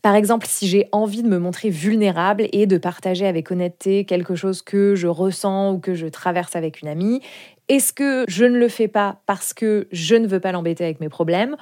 Par 0.02 0.14
exemple, 0.14 0.46
si 0.46 0.68
j'ai 0.68 0.88
envie 0.92 1.22
de 1.22 1.28
me 1.28 1.38
montrer 1.38 1.70
vulnérable 1.70 2.46
et 2.52 2.66
de 2.66 2.76
partager 2.76 3.26
avec 3.26 3.50
honnêteté 3.50 4.04
quelque 4.04 4.34
chose 4.34 4.62
que 4.62 4.94
je 4.94 5.08
ressens 5.08 5.72
ou 5.72 5.78
que 5.78 5.94
je 5.94 6.06
traverse 6.06 6.54
avec 6.54 6.82
une 6.82 6.88
amie, 6.88 7.22
est-ce 7.68 7.92
que 7.92 8.24
je 8.28 8.44
ne 8.44 8.58
le 8.58 8.68
fais 8.68 8.88
pas 8.88 9.20
parce 9.26 9.52
que 9.54 9.88
je 9.92 10.14
ne 10.14 10.26
veux 10.26 10.40
pas 10.40 10.52
l'embêter 10.52 10.84
avec 10.84 11.00
mes 11.00 11.08
problèmes 11.08 11.56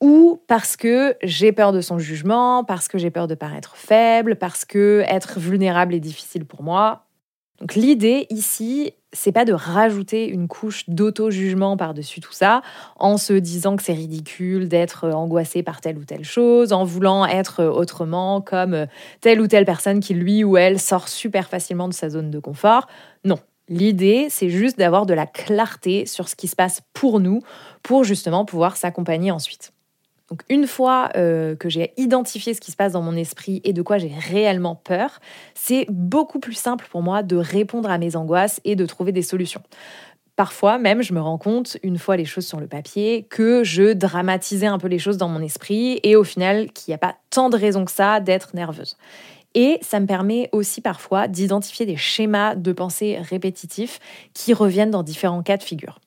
ou 0.00 0.42
parce 0.48 0.76
que 0.76 1.14
j'ai 1.22 1.52
peur 1.52 1.72
de 1.72 1.80
son 1.80 1.98
jugement, 1.98 2.64
parce 2.64 2.88
que 2.88 2.98
j'ai 2.98 3.10
peur 3.10 3.28
de 3.28 3.36
paraître 3.36 3.76
faible, 3.76 4.34
parce 4.34 4.64
que 4.64 5.04
être 5.06 5.38
vulnérable 5.38 5.94
est 5.94 6.00
difficile 6.00 6.44
pour 6.44 6.64
moi? 6.64 7.06
Donc 7.60 7.76
l'idée 7.76 8.26
ici, 8.28 8.92
c'est 9.12 9.30
pas 9.30 9.44
de 9.44 9.52
rajouter 9.52 10.26
une 10.26 10.48
couche 10.48 10.88
d'auto-jugement 10.88 11.76
par-dessus 11.76 12.20
tout 12.20 12.32
ça 12.32 12.62
en 12.96 13.16
se 13.16 13.34
disant 13.34 13.76
que 13.76 13.84
c'est 13.84 13.92
ridicule 13.92 14.68
d'être 14.68 15.08
angoissé 15.10 15.62
par 15.62 15.80
telle 15.80 15.98
ou 15.98 16.04
telle 16.04 16.24
chose, 16.24 16.72
en 16.72 16.82
voulant 16.82 17.24
être 17.24 17.62
autrement 17.62 18.40
comme 18.40 18.86
telle 19.20 19.40
ou 19.40 19.46
telle 19.46 19.64
personne 19.64 20.00
qui 20.00 20.14
lui 20.14 20.42
ou 20.42 20.56
elle 20.56 20.80
sort 20.80 21.06
super 21.06 21.48
facilement 21.48 21.86
de 21.86 21.94
sa 21.94 22.10
zone 22.10 22.32
de 22.32 22.40
confort. 22.40 22.88
Non, 23.24 23.38
L'idée, 23.68 24.26
c'est 24.28 24.50
juste 24.50 24.78
d'avoir 24.78 25.06
de 25.06 25.14
la 25.14 25.26
clarté 25.26 26.06
sur 26.06 26.28
ce 26.28 26.36
qui 26.36 26.48
se 26.48 26.56
passe 26.56 26.82
pour 26.92 27.20
nous, 27.20 27.40
pour 27.82 28.04
justement 28.04 28.44
pouvoir 28.44 28.76
s'accompagner 28.76 29.30
ensuite. 29.30 29.72
Donc 30.32 30.44
une 30.48 30.66
fois 30.66 31.10
euh, 31.16 31.54
que 31.56 31.68
j'ai 31.68 31.92
identifié 31.98 32.54
ce 32.54 32.60
qui 32.60 32.70
se 32.70 32.76
passe 32.76 32.92
dans 32.92 33.02
mon 33.02 33.16
esprit 33.16 33.60
et 33.64 33.74
de 33.74 33.82
quoi 33.82 33.98
j'ai 33.98 34.12
réellement 34.30 34.74
peur, 34.74 35.20
c'est 35.54 35.86
beaucoup 35.90 36.40
plus 36.40 36.54
simple 36.54 36.86
pour 36.90 37.02
moi 37.02 37.22
de 37.22 37.36
répondre 37.36 37.90
à 37.90 37.98
mes 37.98 38.16
angoisses 38.16 38.58
et 38.64 38.74
de 38.74 38.86
trouver 38.86 39.12
des 39.12 39.20
solutions. 39.20 39.62
Parfois 40.34 40.78
même, 40.78 41.02
je 41.02 41.12
me 41.12 41.20
rends 41.20 41.36
compte, 41.36 41.76
une 41.82 41.98
fois 41.98 42.16
les 42.16 42.24
choses 42.24 42.46
sur 42.46 42.58
le 42.58 42.66
papier, 42.66 43.26
que 43.28 43.62
je 43.62 43.92
dramatisais 43.92 44.66
un 44.66 44.78
peu 44.78 44.88
les 44.88 44.98
choses 44.98 45.18
dans 45.18 45.28
mon 45.28 45.42
esprit 45.42 46.00
et 46.02 46.16
au 46.16 46.24
final 46.24 46.72
qu'il 46.72 46.92
n'y 46.92 46.94
a 46.94 46.98
pas 46.98 47.16
tant 47.28 47.50
de 47.50 47.56
raisons 47.58 47.84
que 47.84 47.92
ça 47.92 48.18
d'être 48.20 48.54
nerveuse. 48.54 48.96
Et 49.54 49.78
ça 49.82 50.00
me 50.00 50.06
permet 50.06 50.48
aussi 50.52 50.80
parfois 50.80 51.28
d'identifier 51.28 51.86
des 51.86 51.96
schémas 51.96 52.54
de 52.54 52.72
pensée 52.72 53.18
répétitifs 53.20 54.00
qui 54.34 54.54
reviennent 54.54 54.90
dans 54.90 55.02
différents 55.02 55.42
cas 55.42 55.56
de 55.56 55.62
figure. 55.62 55.98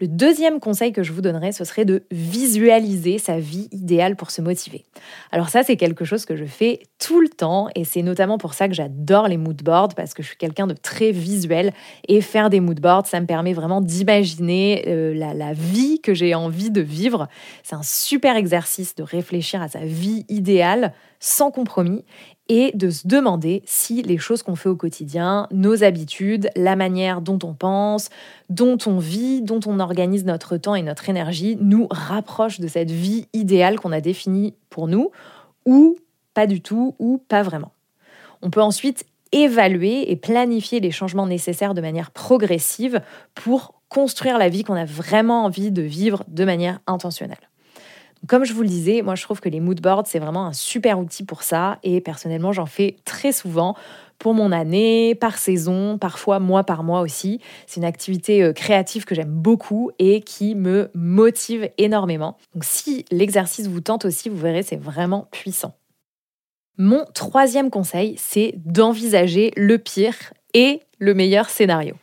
Le 0.00 0.08
deuxième 0.08 0.60
conseil 0.60 0.92
que 0.92 1.02
je 1.02 1.12
vous 1.12 1.20
donnerais, 1.20 1.52
ce 1.52 1.64
serait 1.64 1.84
de 1.84 2.04
visualiser 2.10 3.18
sa 3.18 3.38
vie 3.38 3.68
idéale 3.70 4.16
pour 4.16 4.30
se 4.30 4.40
motiver. 4.40 4.86
Alors 5.30 5.50
ça, 5.50 5.62
c'est 5.62 5.76
quelque 5.76 6.06
chose 6.06 6.24
que 6.24 6.36
je 6.36 6.46
fais 6.46 6.80
tout 6.98 7.20
le 7.20 7.28
temps 7.28 7.68
et 7.74 7.84
c'est 7.84 8.00
notamment 8.00 8.38
pour 8.38 8.54
ça 8.54 8.66
que 8.66 8.72
j'adore 8.72 9.28
les 9.28 9.36
mood 9.36 9.62
boards 9.62 9.94
parce 9.94 10.14
que 10.14 10.22
je 10.22 10.28
suis 10.28 10.38
quelqu'un 10.38 10.66
de 10.66 10.72
très 10.72 11.10
visuel 11.10 11.74
et 12.08 12.22
faire 12.22 12.48
des 12.48 12.60
mood 12.60 12.80
boards, 12.80 13.08
ça 13.08 13.20
me 13.20 13.26
permet 13.26 13.52
vraiment 13.52 13.82
d'imaginer 13.82 14.84
euh, 14.88 15.12
la, 15.12 15.34
la 15.34 15.52
vie 15.52 16.00
que 16.00 16.14
j'ai 16.14 16.34
envie 16.34 16.70
de 16.70 16.80
vivre. 16.80 17.28
C'est 17.62 17.76
un 17.76 17.82
super 17.82 18.36
exercice 18.36 18.94
de 18.94 19.02
réfléchir 19.02 19.60
à 19.60 19.68
sa 19.68 19.80
vie 19.80 20.24
idéale 20.30 20.94
sans 21.18 21.50
compromis 21.50 22.06
et 22.50 22.72
de 22.74 22.90
se 22.90 23.06
demander 23.06 23.62
si 23.64 24.02
les 24.02 24.18
choses 24.18 24.42
qu'on 24.42 24.56
fait 24.56 24.68
au 24.68 24.74
quotidien, 24.74 25.46
nos 25.52 25.84
habitudes, 25.84 26.50
la 26.56 26.74
manière 26.74 27.20
dont 27.20 27.38
on 27.44 27.54
pense, 27.54 28.10
dont 28.48 28.76
on 28.86 28.98
vit, 28.98 29.40
dont 29.40 29.60
on 29.66 29.78
organise 29.78 30.24
notre 30.24 30.56
temps 30.56 30.74
et 30.74 30.82
notre 30.82 31.08
énergie, 31.08 31.56
nous 31.60 31.86
rapprochent 31.92 32.58
de 32.58 32.66
cette 32.66 32.90
vie 32.90 33.28
idéale 33.32 33.78
qu'on 33.78 33.92
a 33.92 34.00
définie 34.00 34.54
pour 34.68 34.88
nous, 34.88 35.12
ou 35.64 35.96
pas 36.34 36.48
du 36.48 36.60
tout, 36.60 36.96
ou 36.98 37.18
pas 37.28 37.44
vraiment. 37.44 37.70
On 38.42 38.50
peut 38.50 38.62
ensuite 38.62 39.04
évaluer 39.30 40.10
et 40.10 40.16
planifier 40.16 40.80
les 40.80 40.90
changements 40.90 41.28
nécessaires 41.28 41.74
de 41.74 41.80
manière 41.80 42.10
progressive 42.10 43.00
pour 43.36 43.80
construire 43.88 44.38
la 44.38 44.48
vie 44.48 44.64
qu'on 44.64 44.74
a 44.74 44.84
vraiment 44.84 45.44
envie 45.44 45.70
de 45.70 45.82
vivre 45.82 46.24
de 46.26 46.44
manière 46.44 46.80
intentionnelle. 46.88 47.49
Comme 48.26 48.44
je 48.44 48.52
vous 48.52 48.62
le 48.62 48.68
disais, 48.68 49.02
moi 49.02 49.14
je 49.14 49.22
trouve 49.22 49.40
que 49.40 49.48
les 49.48 49.60
mood 49.60 49.80
boards, 49.80 50.06
c'est 50.06 50.18
vraiment 50.18 50.46
un 50.46 50.52
super 50.52 50.98
outil 50.98 51.24
pour 51.24 51.42
ça. 51.42 51.78
Et 51.82 52.00
personnellement, 52.00 52.52
j'en 52.52 52.66
fais 52.66 52.96
très 53.04 53.32
souvent 53.32 53.74
pour 54.18 54.34
mon 54.34 54.52
année, 54.52 55.14
par 55.14 55.38
saison, 55.38 55.96
parfois 55.98 56.38
mois 56.38 56.62
par 56.62 56.84
mois 56.84 57.00
aussi. 57.00 57.40
C'est 57.66 57.80
une 57.80 57.86
activité 57.86 58.42
euh, 58.42 58.52
créative 58.52 59.06
que 59.06 59.14
j'aime 59.14 59.30
beaucoup 59.30 59.90
et 59.98 60.20
qui 60.20 60.54
me 60.54 60.90
motive 60.94 61.70
énormément. 61.78 62.36
Donc 62.54 62.64
si 62.64 63.06
l'exercice 63.10 63.66
vous 63.66 63.80
tente 63.80 64.04
aussi, 64.04 64.28
vous 64.28 64.36
verrez, 64.36 64.62
c'est 64.62 64.76
vraiment 64.76 65.26
puissant. 65.32 65.74
Mon 66.76 67.04
troisième 67.14 67.70
conseil, 67.70 68.14
c'est 68.18 68.54
d'envisager 68.56 69.52
le 69.56 69.78
pire 69.78 70.16
et 70.54 70.80
le 70.98 71.14
meilleur 71.14 71.48
scénario. 71.48 71.94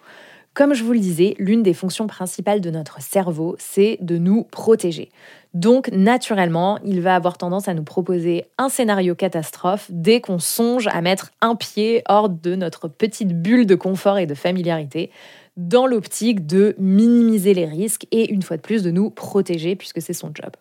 Comme 0.57 0.73
je 0.73 0.83
vous 0.83 0.93
le 0.93 0.99
disais, 0.99 1.35
l'une 1.37 1.61
des 1.61 1.75
fonctions 1.75 2.07
principales 2.07 2.61
de 2.61 2.71
notre 2.71 2.99
cerveau, 2.99 3.55
c'est 3.59 3.99
de 4.01 4.17
nous 4.17 4.41
protéger. 4.41 5.09
Donc, 5.53 5.91
naturellement, 5.91 6.79
il 6.83 6.99
va 6.99 7.13
avoir 7.13 7.37
tendance 7.37 7.67
à 7.67 7.75
nous 7.75 7.83
proposer 7.83 8.43
un 8.57 8.67
scénario 8.67 9.13
catastrophe 9.13 9.85
dès 9.91 10.19
qu'on 10.19 10.39
songe 10.39 10.87
à 10.87 10.99
mettre 11.01 11.31
un 11.41 11.55
pied 11.55 12.01
hors 12.09 12.27
de 12.27 12.55
notre 12.55 12.87
petite 12.87 13.39
bulle 13.39 13.67
de 13.67 13.75
confort 13.75 14.17
et 14.17 14.25
de 14.25 14.33
familiarité, 14.33 15.11
dans 15.57 15.85
l'optique 15.85 16.47
de 16.47 16.73
minimiser 16.79 17.53
les 17.53 17.65
risques 17.65 18.07
et, 18.09 18.33
une 18.33 18.41
fois 18.41 18.57
de 18.57 18.63
plus, 18.63 18.81
de 18.81 18.89
nous 18.89 19.11
protéger 19.11 19.75
puisque 19.75 20.01
c'est 20.01 20.13
son 20.13 20.31
job. 20.33 20.53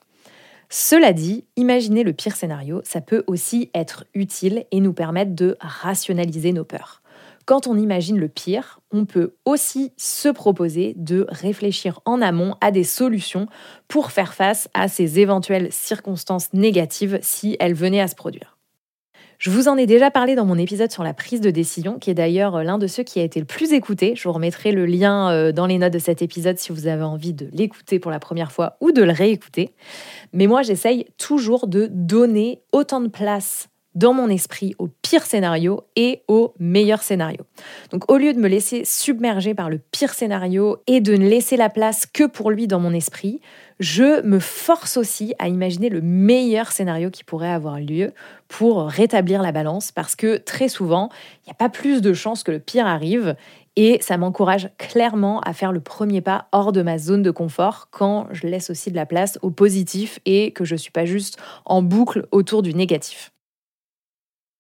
Cela 0.69 1.15
dit, 1.15 1.45
imaginer 1.57 2.03
le 2.03 2.13
pire 2.13 2.37
scénario, 2.37 2.83
ça 2.85 3.01
peut 3.01 3.25
aussi 3.29 3.71
être 3.75 4.05
utile 4.13 4.67
et 4.73 4.81
nous 4.81 4.93
permettre 4.93 5.35
de 5.35 5.57
rationaliser 5.59 6.53
nos 6.53 6.65
peurs. 6.65 7.01
Quand 7.47 7.69
on 7.69 7.79
imagine 7.79 8.19
le 8.19 8.29
pire, 8.29 8.81
on 8.91 9.05
peut 9.05 9.37
aussi 9.45 9.93
se 9.97 10.29
proposer 10.29 10.95
de 10.97 11.27
réfléchir 11.29 12.01
en 12.05 12.21
amont 12.21 12.57
à 12.61 12.73
des 12.73 12.83
solutions 12.83 13.47
pour 13.87 14.11
faire 14.11 14.35
face 14.35 14.69
à 14.75 14.89
ces 14.89 15.21
éventuelles 15.21 15.69
circonstances 15.71 16.53
négatives 16.53 17.21
si 17.23 17.57
elles 17.61 17.75
venaient 17.75 18.01
à 18.01 18.09
se 18.09 18.17
produire. 18.17 18.57
Je 19.39 19.51
vous 19.51 19.69
en 19.69 19.77
ai 19.77 19.87
déjà 19.87 20.11
parlé 20.11 20.35
dans 20.35 20.45
mon 20.45 20.59
épisode 20.59 20.91
sur 20.91 21.05
la 21.05 21.15
prise 21.15 21.41
de 21.41 21.51
décision, 21.51 22.01
qui 22.01 22.11
est 22.11 22.15
d'ailleurs 22.15 22.65
l'un 22.65 22.79
de 22.79 22.89
ceux 22.89 23.05
qui 23.05 23.21
a 23.21 23.23
été 23.23 23.39
le 23.39 23.47
plus 23.47 23.75
écouté. 23.75 24.15
Je 24.17 24.27
vous 24.27 24.33
remettrai 24.33 24.73
le 24.73 24.87
lien 24.87 25.31
euh, 25.31 25.53
dans 25.53 25.67
les 25.67 25.79
notes 25.79 25.93
de 25.93 25.99
cet 26.01 26.23
épisode 26.23 26.59
si 26.59 26.73
vous 26.73 26.89
avez 26.89 27.05
envie 27.05 27.35
de 27.35 27.49
l'écouter 27.53 28.01
pour 28.01 28.11
la 28.11 28.19
première 28.19 28.51
fois 28.51 28.77
ou 28.81 28.91
de 28.91 29.03
le 29.03 29.13
réécouter. 29.13 29.71
Mais 30.33 30.49
moi, 30.49 30.63
j'essaye 30.63 31.07
toujours 31.17 31.69
de 31.69 31.87
donner 31.93 32.63
autant 32.73 33.01
de 33.01 33.09
place 33.09 33.69
dans 33.97 34.13
mon 34.13 34.29
esprit 34.29 34.75
au 34.79 34.89
pire 35.03 35.25
scénario 35.25 35.83
et 35.97 36.23
au 36.29 36.55
meilleur 36.61 37.03
scénario. 37.03 37.41
Donc 37.91 38.11
au 38.13 38.19
lieu 38.19 38.33
de 38.35 38.39
me 38.39 38.47
laisser 38.47 38.85
submerger 38.85 39.55
par 39.55 39.71
le 39.71 39.79
pire 39.79 40.13
scénario 40.13 40.77
et 40.87 41.01
de 41.01 41.17
ne 41.17 41.27
laisser 41.27 41.57
la 41.57 41.71
place 41.71 42.07
que 42.07 42.25
pour 42.25 42.51
lui 42.51 42.69
dans 42.69 42.79
mon 42.79 42.93
esprit, 42.93 43.41
je 43.81 44.23
me 44.23 44.39
force 44.39 44.99
aussi 44.99 45.35
à 45.39 45.49
imaginer 45.49 45.89
le 45.89 46.03
meilleur 46.03 46.73
scénario 46.73 47.11
qui 47.11 47.25
pourrait 47.25 47.51
avoir 47.51 47.81
lieu 47.81 48.13
pour 48.49 48.87
rétablir 48.87 49.43
la 49.43 49.51
balance 49.51 49.93
parce 49.93 50.15
que 50.15 50.37
très 50.37 50.69
souvent, 50.69 51.09
il 51.45 51.49
n'y 51.49 51.53
a 51.53 51.55
pas 51.55 51.71
plus 51.71 52.03
de 52.03 52.13
chances 52.13 52.43
que 52.43 52.53
le 52.53 52.59
pire 52.61 52.87
arrive 52.87 53.35
et 53.77 53.99
ça 54.03 54.19
m'encourage 54.19 54.71
clairement 54.79 55.41
à 55.41 55.55
faire 55.55 55.73
le 55.73 55.81
premier 55.81 56.21
pas 56.21 56.49
hors 56.53 56.73
de 56.73 56.83
ma 56.83 56.99
zone 56.99 57.23
de 57.23 57.31
confort 57.31 57.89
quand 57.91 58.29
je 58.33 58.47
laisse 58.47 58.69
aussi 58.69 58.91
de 58.91 58.97
la 58.97 59.07
place 59.07 59.39
au 59.41 59.51
positif 59.51 60.19
et 60.27 60.53
que 60.53 60.65
je 60.65 60.75
ne 60.75 60.79
suis 60.79 60.91
pas 60.91 61.07
juste 61.07 61.39
en 61.65 61.83
boucle 61.83 62.27
autour 62.31 62.63
du 62.63 62.75
négatif. 62.75 63.33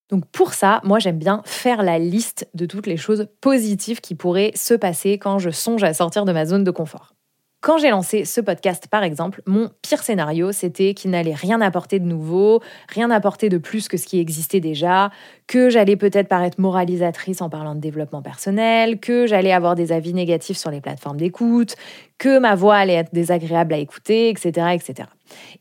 Donc 0.09 0.25
pour 0.31 0.55
ça, 0.55 0.81
moi 0.85 0.99
j'aime 0.99 1.19
bien 1.19 1.43
faire 1.45 1.83
la 1.83 1.99
liste 1.99 2.49
de 2.55 2.67
toutes 2.67 2.87
les 2.87 2.97
choses 2.97 3.29
positives 3.41 4.01
qui 4.01 4.15
pourraient 4.15 4.53
se 4.55 4.75
passer 4.75 5.19
quand 5.19 5.39
je 5.39 5.51
songe 5.51 5.83
à 5.83 5.95
sortir 5.95 6.25
de 6.25 6.33
ma 6.33 6.47
zone 6.47 6.65
de 6.65 6.71
confort. 6.71 7.16
Quand 7.63 7.79
j'ai 7.79 7.91
lancé 7.91 8.25
ce 8.25 8.41
podcast, 8.41 8.87
par 8.89 9.03
exemple, 9.03 9.43
mon 9.47 9.71
pire 9.83 10.03
scénario, 10.03 10.53
c'était 10.53 10.95
qu'il 10.95 11.11
n'allait 11.11 11.35
rien 11.35 11.61
apporter 11.61 11.99
de 11.99 12.05
nouveau, 12.05 12.63
rien 12.89 13.11
apporter 13.11 13.49
de 13.49 13.59
plus 13.59 13.89
que 13.89 13.97
ce 13.97 14.07
qui 14.07 14.21
existait 14.21 14.61
déjà, 14.61 15.11
que 15.47 15.69
j'allais 15.69 15.97
peut-être 15.97 16.29
paraître 16.29 16.61
moralisatrice 16.61 17.41
en 17.41 17.49
parlant 17.49 17.75
de 17.75 17.81
développement 17.81 18.23
personnel, 18.23 19.01
que 19.01 19.27
j'allais 19.27 19.53
avoir 19.53 19.75
des 19.75 19.91
avis 19.91 20.15
négatifs 20.15 20.59
sur 20.59 20.71
les 20.71 20.81
plateformes 20.81 21.17
d'écoute, 21.17 21.75
que 22.19 22.39
ma 22.39 22.55
voix 22.55 22.77
allait 22.77 22.95
être 22.95 23.13
désagréable 23.13 23.75
à 23.75 23.79
écouter, 23.79 24.29
etc., 24.29 24.69
etc. 24.75 25.09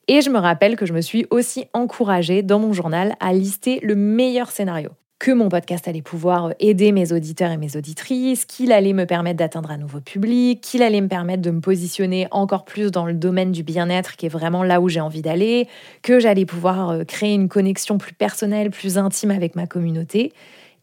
Et 0.07 0.21
je 0.21 0.29
me 0.29 0.37
rappelle 0.37 0.75
que 0.75 0.85
je 0.85 0.93
me 0.93 1.01
suis 1.01 1.25
aussi 1.31 1.65
encouragée 1.73 2.43
dans 2.43 2.59
mon 2.59 2.73
journal 2.73 3.15
à 3.19 3.33
lister 3.33 3.79
le 3.81 3.95
meilleur 3.95 4.51
scénario 4.51 4.91
que 5.19 5.31
mon 5.31 5.47
podcast 5.49 5.87
allait 5.87 6.01
pouvoir 6.01 6.53
aider 6.59 6.91
mes 6.91 7.13
auditeurs 7.13 7.51
et 7.51 7.57
mes 7.57 7.77
auditrices, 7.77 8.45
qu'il 8.45 8.71
allait 8.71 8.93
me 8.93 9.05
permettre 9.05 9.37
d'atteindre 9.37 9.71
un 9.71 9.77
nouveau 9.77 10.01
public, 10.01 10.61
qu'il 10.61 10.83
allait 10.83 11.01
me 11.01 11.07
permettre 11.07 11.41
de 11.41 11.51
me 11.51 11.61
positionner 11.61 12.27
encore 12.31 12.65
plus 12.65 12.91
dans 12.91 13.05
le 13.05 13.13
domaine 13.13 13.51
du 13.51 13.63
bien-être 13.63 14.17
qui 14.17 14.25
est 14.25 14.29
vraiment 14.29 14.63
là 14.63 14.81
où 14.81 14.89
j'ai 14.89 14.99
envie 14.99 15.21
d'aller, 15.21 15.67
que 16.01 16.19
j'allais 16.19 16.45
pouvoir 16.45 16.89
euh, 16.89 17.03
créer 17.05 17.33
une 17.33 17.47
connexion 17.47 17.97
plus 17.97 18.13
personnelle, 18.13 18.71
plus 18.71 18.97
intime 18.97 19.31
avec 19.31 19.55
ma 19.55 19.67
communauté. 19.67 20.33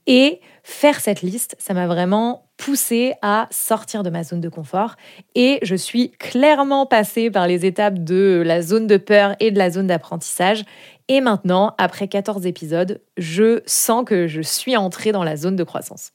Et 0.06 0.40
faire 0.62 1.00
cette 1.00 1.22
liste, 1.22 1.56
ça 1.58 1.74
m'a 1.74 1.86
vraiment 1.86 2.46
poussé 2.56 3.14
à 3.22 3.48
sortir 3.50 4.02
de 4.02 4.10
ma 4.10 4.22
zone 4.22 4.40
de 4.40 4.48
confort. 4.48 4.94
Et 5.34 5.58
je 5.62 5.74
suis 5.74 6.12
clairement 6.12 6.86
passée 6.86 7.30
par 7.30 7.46
les 7.46 7.66
étapes 7.66 7.98
de 7.98 8.42
la 8.44 8.62
zone 8.62 8.86
de 8.86 8.96
peur 8.96 9.34
et 9.40 9.50
de 9.50 9.58
la 9.58 9.70
zone 9.70 9.88
d'apprentissage. 9.88 10.64
Et 11.08 11.20
maintenant, 11.20 11.74
après 11.78 12.06
14 12.06 12.46
épisodes, 12.46 13.00
je 13.16 13.62
sens 13.66 14.04
que 14.04 14.28
je 14.28 14.40
suis 14.40 14.76
entrée 14.76 15.12
dans 15.12 15.24
la 15.24 15.36
zone 15.36 15.56
de 15.56 15.64
croissance. 15.64 16.12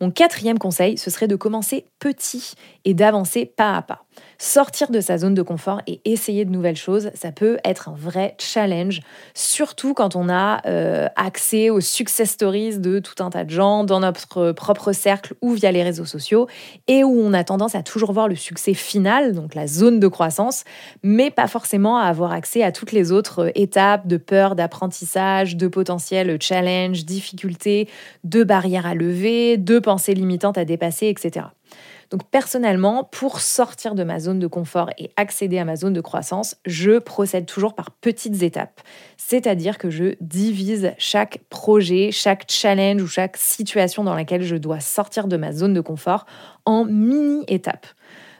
Mon 0.00 0.10
quatrième 0.10 0.58
conseil, 0.58 0.98
ce 0.98 1.10
serait 1.10 1.28
de 1.28 1.36
commencer 1.36 1.86
petit 1.98 2.54
et 2.84 2.92
d'avancer 2.92 3.46
pas 3.46 3.76
à 3.76 3.82
pas. 3.82 4.04
Sortir 4.44 4.90
de 4.90 5.00
sa 5.00 5.18
zone 5.18 5.34
de 5.34 5.42
confort 5.42 5.82
et 5.86 6.00
essayer 6.04 6.44
de 6.44 6.50
nouvelles 6.50 6.74
choses, 6.74 7.12
ça 7.14 7.30
peut 7.30 7.58
être 7.64 7.88
un 7.88 7.94
vrai 7.96 8.34
challenge, 8.40 9.00
surtout 9.34 9.94
quand 9.94 10.16
on 10.16 10.28
a 10.28 10.60
euh, 10.66 11.06
accès 11.14 11.70
aux 11.70 11.80
success 11.80 12.30
stories 12.30 12.78
de 12.78 12.98
tout 12.98 13.22
un 13.22 13.30
tas 13.30 13.44
de 13.44 13.50
gens 13.50 13.84
dans 13.84 14.00
notre 14.00 14.50
propre 14.50 14.90
cercle 14.90 15.34
ou 15.42 15.52
via 15.52 15.70
les 15.70 15.84
réseaux 15.84 16.06
sociaux, 16.06 16.48
et 16.88 17.04
où 17.04 17.20
on 17.20 17.32
a 17.34 17.44
tendance 17.44 17.76
à 17.76 17.84
toujours 17.84 18.10
voir 18.10 18.26
le 18.26 18.34
succès 18.34 18.74
final, 18.74 19.32
donc 19.32 19.54
la 19.54 19.68
zone 19.68 20.00
de 20.00 20.08
croissance, 20.08 20.64
mais 21.04 21.30
pas 21.30 21.46
forcément 21.46 21.98
à 21.98 22.06
avoir 22.06 22.32
accès 22.32 22.64
à 22.64 22.72
toutes 22.72 22.90
les 22.90 23.12
autres 23.12 23.52
étapes 23.54 24.08
de 24.08 24.16
peur, 24.16 24.56
d'apprentissage, 24.56 25.56
de 25.56 25.68
potentiel 25.68 26.36
challenge, 26.40 27.04
difficultés, 27.04 27.88
de 28.24 28.42
barrières 28.42 28.86
à 28.86 28.96
lever, 28.96 29.56
de 29.56 29.78
pensées 29.78 30.14
limitantes 30.14 30.58
à 30.58 30.64
dépasser, 30.64 31.06
etc. 31.06 31.46
Donc 32.10 32.24
personnellement, 32.30 33.04
pour 33.04 33.40
sortir 33.40 33.94
de 33.94 34.04
ma 34.04 34.20
zone 34.20 34.38
de 34.38 34.46
confort 34.46 34.90
et 34.98 35.10
accéder 35.16 35.58
à 35.58 35.64
ma 35.64 35.76
zone 35.76 35.94
de 35.94 36.00
croissance, 36.00 36.56
je 36.66 36.98
procède 36.98 37.46
toujours 37.46 37.74
par 37.74 37.90
petites 37.90 38.42
étapes. 38.42 38.82
C'est-à-dire 39.16 39.78
que 39.78 39.88
je 39.88 40.14
divise 40.20 40.92
chaque 40.98 41.38
projet, 41.48 42.10
chaque 42.12 42.50
challenge 42.50 43.02
ou 43.02 43.06
chaque 43.06 43.38
situation 43.38 44.04
dans 44.04 44.14
laquelle 44.14 44.42
je 44.42 44.56
dois 44.56 44.80
sortir 44.80 45.26
de 45.26 45.36
ma 45.38 45.52
zone 45.52 45.72
de 45.72 45.80
confort 45.80 46.26
en 46.66 46.84
mini-étapes. 46.84 47.86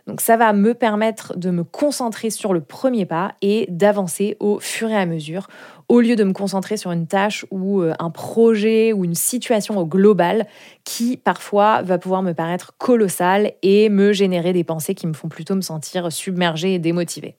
Donc 0.07 0.21
ça 0.21 0.37
va 0.37 0.53
me 0.53 0.75
permettre 0.75 1.37
de 1.39 1.51
me 1.51 1.63
concentrer 1.63 2.31
sur 2.31 2.53
le 2.53 2.61
premier 2.61 3.07
pas 3.07 3.35
et 3.41 3.67
d'avancer 3.69 4.37
au 4.41 4.59
fur 4.59 4.91
et 4.91 4.97
à 4.97 5.07
mesure, 5.07 5.47
au 5.89 6.01
lieu 6.01 6.17
de 6.17 6.25
me 6.25 6.33
concentrer 6.33 6.77
sur 6.77 6.91
une 6.91 7.07
tâche 7.07 7.47
ou 7.51 7.83
euh, 7.83 7.93
un 7.99 8.11
projet 8.11 8.93
ou 8.93 9.05
une 9.05 9.15
situation 9.15 9.79
au 9.79 9.87
global 9.87 10.47
qui 10.85 11.17
parfois 11.17 11.83
va 11.83 11.99
pouvoir 11.99 12.23
me 12.23 12.33
paraître 12.33 12.73
colossal 12.79 13.53
et 13.63 13.89
me 13.89 14.13
générer 14.13 14.53
des 14.53 14.65
pensées 14.65 14.95
qui 14.95 15.07
me 15.07 15.13
font 15.13 15.29
plutôt 15.29 15.55
me 15.55 15.61
sentir 15.61 16.11
submergée 16.11 16.75
et 16.75 16.79
démotivée. 16.79 17.37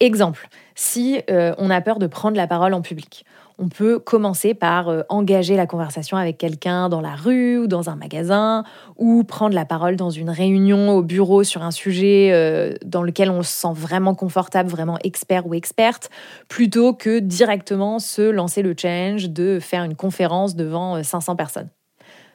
Exemple, 0.00 0.48
si 0.76 1.20
euh, 1.28 1.54
on 1.58 1.70
a 1.70 1.80
peur 1.80 1.98
de 1.98 2.06
prendre 2.06 2.36
la 2.36 2.46
parole 2.46 2.72
en 2.72 2.82
public, 2.82 3.24
on 3.58 3.68
peut 3.68 3.98
commencer 3.98 4.54
par 4.54 4.88
euh, 4.88 5.02
engager 5.08 5.56
la 5.56 5.66
conversation 5.66 6.16
avec 6.16 6.38
quelqu'un 6.38 6.88
dans 6.88 7.00
la 7.00 7.16
rue 7.16 7.58
ou 7.58 7.66
dans 7.66 7.90
un 7.90 7.96
magasin, 7.96 8.62
ou 8.96 9.24
prendre 9.24 9.56
la 9.56 9.64
parole 9.64 9.96
dans 9.96 10.10
une 10.10 10.30
réunion 10.30 10.90
au 10.90 11.02
bureau 11.02 11.42
sur 11.42 11.64
un 11.64 11.72
sujet 11.72 12.30
euh, 12.32 12.74
dans 12.84 13.02
lequel 13.02 13.28
on 13.28 13.42
se 13.42 13.50
sent 13.50 13.72
vraiment 13.72 14.14
confortable, 14.14 14.68
vraiment 14.68 14.98
expert 15.02 15.48
ou 15.48 15.54
experte, 15.54 16.10
plutôt 16.48 16.94
que 16.94 17.18
directement 17.18 17.98
se 17.98 18.22
lancer 18.22 18.62
le 18.62 18.76
challenge 18.76 19.30
de 19.30 19.58
faire 19.60 19.82
une 19.82 19.96
conférence 19.96 20.54
devant 20.54 21.02
500 21.02 21.34
personnes. 21.34 21.70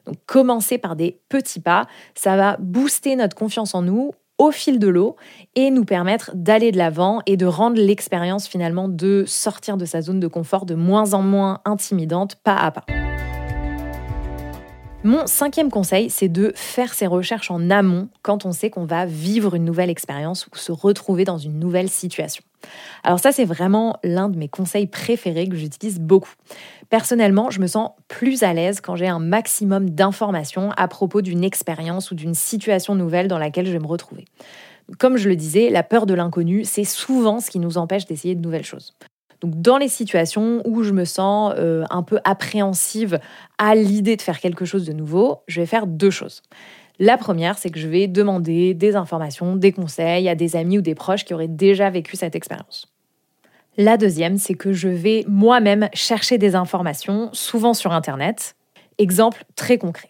Donc 0.06 0.18
commencer 0.26 0.78
par 0.78 0.98
des 0.98 1.18
petits 1.30 1.62
pas, 1.62 1.86
ça 2.14 2.36
va 2.36 2.58
booster 2.60 3.16
notre 3.16 3.38
confiance 3.38 3.74
en 3.74 3.84
nous 3.84 4.12
au 4.38 4.52
fil 4.52 4.80
de 4.80 4.88
l'eau 4.88 5.16
et 5.56 5.70
nous 5.70 5.86
permettre 5.86 6.32
d'aller 6.34 6.72
de 6.72 6.78
l'avant 6.78 7.22
et 7.26 7.38
de 7.38 7.46
rendre 7.46 7.80
l'expérience 7.80 8.48
finalement 8.48 8.90
de 8.90 9.24
sortir 9.28 9.78
de 9.78 9.86
sa 9.86 10.02
zone 10.02 10.20
de 10.20 10.28
confort 10.28 10.66
de 10.66 10.76
moins 10.76 11.14
en 11.14 11.22
moins 11.22 11.62
intimidante 11.66 12.36
pas 12.44 12.56
à 12.56 12.72
pas. 12.72 12.86
Mon 15.06 15.28
cinquième 15.28 15.70
conseil, 15.70 16.10
c'est 16.10 16.30
de 16.30 16.54
faire 16.56 16.94
ses 16.94 17.08
recherches 17.08 17.52
en 17.52 17.70
amont 17.70 18.08
quand 18.22 18.46
on 18.46 18.54
sait 18.54 18.70
qu'on 18.70 18.86
va 18.86 19.06
vivre 19.06 19.54
une 19.54 19.66
nouvelle 19.66 19.90
expérience 19.90 20.48
ou 20.48 20.56
se 20.56 20.72
retrouver 20.72 21.26
dans 21.26 21.38
une 21.38 21.60
nouvelle 21.60 21.90
situation. 21.90 22.44
Alors 23.04 23.20
ça, 23.20 23.32
c'est 23.32 23.46
vraiment 23.46 23.98
l'un 24.04 24.30
de 24.30 24.38
mes 24.38 24.48
conseils 24.48 24.88
préférés 24.88 25.48
que 25.48 25.56
j'utilise 25.56 26.00
beaucoup. 26.00 26.34
Personnellement, 26.90 27.50
je 27.50 27.60
me 27.60 27.68
sens 27.68 27.92
plus 28.08 28.44
à 28.44 28.54
l'aise 28.54 28.82
quand 28.82 28.96
j'ai 28.96 29.08
un 29.08 29.20
maximum 29.20 29.90
d'informations 29.90 30.72
à 30.78 30.88
propos 30.88 31.22
d'une 31.22 31.44
expérience 31.44 32.12
ou 32.12 32.16
d'une 32.16 32.34
situation 32.34 32.96
nouvelle 32.96 33.28
dans 33.28 33.38
laquelle 33.38 33.66
je 33.66 33.72
vais 33.72 33.80
me 33.80 33.88
retrouver. 33.88 34.26
Comme 35.00 35.18
je 35.18 35.30
le 35.30 35.36
disais, 35.36 35.70
la 35.70 35.84
peur 35.84 36.06
de 36.06 36.14
l'inconnu, 36.14 36.66
c'est 36.66 36.84
souvent 36.84 37.40
ce 37.40 37.50
qui 37.50 37.60
nous 37.60 37.78
empêche 37.78 38.06
d'essayer 38.06 38.36
de 38.36 38.42
nouvelles 38.42 38.66
choses. 38.66 38.94
Donc 39.44 39.62
dans 39.62 39.78
les 39.78 39.90
situations 39.90 40.62
où 40.66 40.84
je 40.84 40.94
me 40.94 41.04
sens 41.04 41.54
euh, 41.58 41.84
un 41.90 42.02
peu 42.02 42.20
appréhensive 42.24 43.20
à 43.58 43.76
l'idée 43.76 44.16
de 44.16 44.22
faire 44.22 44.40
quelque 44.40 44.64
chose 44.64 44.86
de 44.86 44.94
nouveau, 44.94 45.42
je 45.48 45.60
vais 45.60 45.68
faire 45.68 45.86
deux 45.86 46.12
choses. 46.12 46.42
La 47.00 47.18
première, 47.18 47.58
c'est 47.58 47.70
que 47.70 47.80
je 47.80 47.88
vais 47.88 48.08
demander 48.08 48.74
des 48.74 48.96
informations, 48.96 49.56
des 49.56 49.72
conseils 49.72 50.30
à 50.30 50.36
des 50.36 50.56
amis 50.56 50.78
ou 50.78 50.82
des 50.82 50.96
proches 50.96 51.26
qui 51.26 51.34
auraient 51.34 51.48
déjà 51.48 51.90
vécu 51.90 52.16
cette 52.16 52.36
expérience. 52.36 52.88
La 53.78 53.98
deuxième, 53.98 54.38
c'est 54.38 54.54
que 54.54 54.72
je 54.72 54.90
vais 54.90 55.26
moi-même 55.28 55.90
chercher 55.94 56.38
des 56.38 56.54
informations, 56.54 57.30
souvent 57.34 57.74
sur 57.74 57.92
Internet. 57.92 58.56
Exemple 59.00 59.44
très 59.56 59.80
concret. 59.80 60.10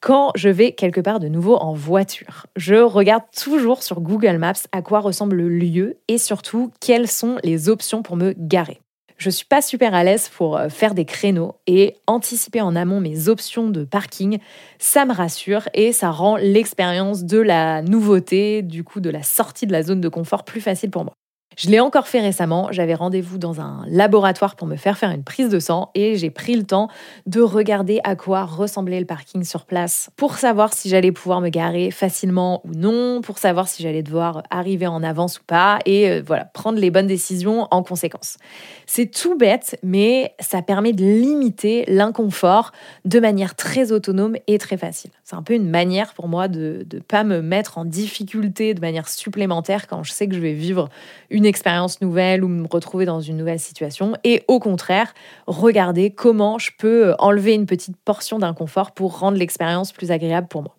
Quand 0.00 0.32
je 0.34 0.48
vais 0.48 0.72
quelque 0.72 1.00
part 1.00 1.20
de 1.20 1.28
nouveau 1.28 1.56
en 1.56 1.72
voiture, 1.72 2.46
je 2.56 2.74
regarde 2.74 3.24
toujours 3.34 3.82
sur 3.82 4.00
Google 4.00 4.38
Maps 4.38 4.54
à 4.72 4.82
quoi 4.82 5.00
ressemble 5.00 5.36
le 5.36 5.48
lieu 5.48 5.98
et 6.08 6.18
surtout 6.18 6.70
quelles 6.80 7.08
sont 7.08 7.38
les 7.44 7.68
options 7.68 8.02
pour 8.02 8.16
me 8.16 8.34
garer. 8.36 8.80
Je 9.16 9.30
suis 9.30 9.46
pas 9.46 9.62
super 9.62 9.94
à 9.94 10.04
l'aise 10.04 10.28
pour 10.28 10.58
euh, 10.58 10.68
faire 10.68 10.94
des 10.94 11.06
créneaux 11.06 11.56
et 11.66 11.96
anticiper 12.06 12.60
en 12.60 12.76
amont 12.76 13.00
mes 13.00 13.28
options 13.28 13.68
de 13.70 13.84
parking, 13.84 14.38
ça 14.78 15.06
me 15.06 15.12
rassure 15.12 15.68
et 15.72 15.92
ça 15.92 16.10
rend 16.10 16.36
l'expérience 16.36 17.24
de 17.24 17.38
la 17.38 17.80
nouveauté, 17.80 18.62
du 18.62 18.84
coup 18.84 19.00
de 19.00 19.08
la 19.08 19.22
sortie 19.22 19.66
de 19.66 19.72
la 19.72 19.82
zone 19.82 20.02
de 20.02 20.08
confort 20.08 20.44
plus 20.44 20.60
facile 20.60 20.90
pour 20.90 21.04
moi. 21.04 21.14
Je 21.56 21.70
l'ai 21.70 21.80
encore 21.80 22.06
fait 22.06 22.20
récemment, 22.20 22.68
j'avais 22.70 22.94
rendez-vous 22.94 23.38
dans 23.38 23.62
un 23.62 23.82
laboratoire 23.88 24.56
pour 24.56 24.66
me 24.66 24.76
faire 24.76 24.98
faire 24.98 25.10
une 25.10 25.24
prise 25.24 25.48
de 25.48 25.58
sang 25.58 25.90
et 25.94 26.16
j'ai 26.16 26.28
pris 26.28 26.54
le 26.54 26.64
temps 26.64 26.88
de 27.24 27.40
regarder 27.40 27.98
à 28.04 28.14
quoi 28.14 28.44
ressemblait 28.44 29.00
le 29.00 29.06
parking 29.06 29.42
sur 29.42 29.64
place 29.64 30.10
pour 30.16 30.34
savoir 30.34 30.74
si 30.74 30.90
j'allais 30.90 31.12
pouvoir 31.12 31.40
me 31.40 31.48
garer 31.48 31.90
facilement 31.90 32.60
ou 32.66 32.74
non, 32.74 33.22
pour 33.22 33.38
savoir 33.38 33.68
si 33.68 33.82
j'allais 33.82 34.02
devoir 34.02 34.42
arriver 34.50 34.86
en 34.86 35.02
avance 35.02 35.38
ou 35.38 35.44
pas 35.46 35.78
et 35.86 36.10
euh, 36.10 36.22
voilà, 36.26 36.44
prendre 36.44 36.78
les 36.78 36.90
bonnes 36.90 37.06
décisions 37.06 37.68
en 37.70 37.82
conséquence. 37.82 38.36
C'est 38.84 39.10
tout 39.10 39.38
bête, 39.38 39.78
mais 39.82 40.34
ça 40.40 40.60
permet 40.60 40.92
de 40.92 41.06
limiter 41.06 41.86
l'inconfort 41.88 42.72
de 43.06 43.18
manière 43.18 43.54
très 43.54 43.92
autonome 43.92 44.36
et 44.46 44.58
très 44.58 44.76
facile. 44.76 45.10
C'est 45.24 45.36
un 45.36 45.42
peu 45.42 45.54
une 45.54 45.70
manière 45.70 46.12
pour 46.12 46.28
moi 46.28 46.48
de 46.48 46.86
ne 46.92 46.98
pas 46.98 47.24
me 47.24 47.40
mettre 47.40 47.78
en 47.78 47.86
difficulté 47.86 48.74
de 48.74 48.80
manière 48.82 49.08
supplémentaire 49.08 49.86
quand 49.86 50.02
je 50.02 50.12
sais 50.12 50.28
que 50.28 50.34
je 50.34 50.40
vais 50.40 50.52
vivre 50.52 50.90
une 51.30 51.45
expérience 51.46 52.00
nouvelle 52.00 52.44
ou 52.44 52.48
me 52.48 52.66
retrouver 52.66 53.04
dans 53.04 53.20
une 53.20 53.36
nouvelle 53.36 53.60
situation. 53.60 54.14
Et 54.24 54.44
au 54.48 54.58
contraire, 54.60 55.14
regarder 55.46 56.10
comment 56.10 56.58
je 56.58 56.70
peux 56.78 57.14
enlever 57.18 57.54
une 57.54 57.66
petite 57.66 57.96
portion 57.96 58.38
d'inconfort 58.38 58.92
pour 58.92 59.18
rendre 59.18 59.38
l'expérience 59.38 59.92
plus 59.92 60.10
agréable 60.10 60.48
pour 60.48 60.62
moi. 60.62 60.76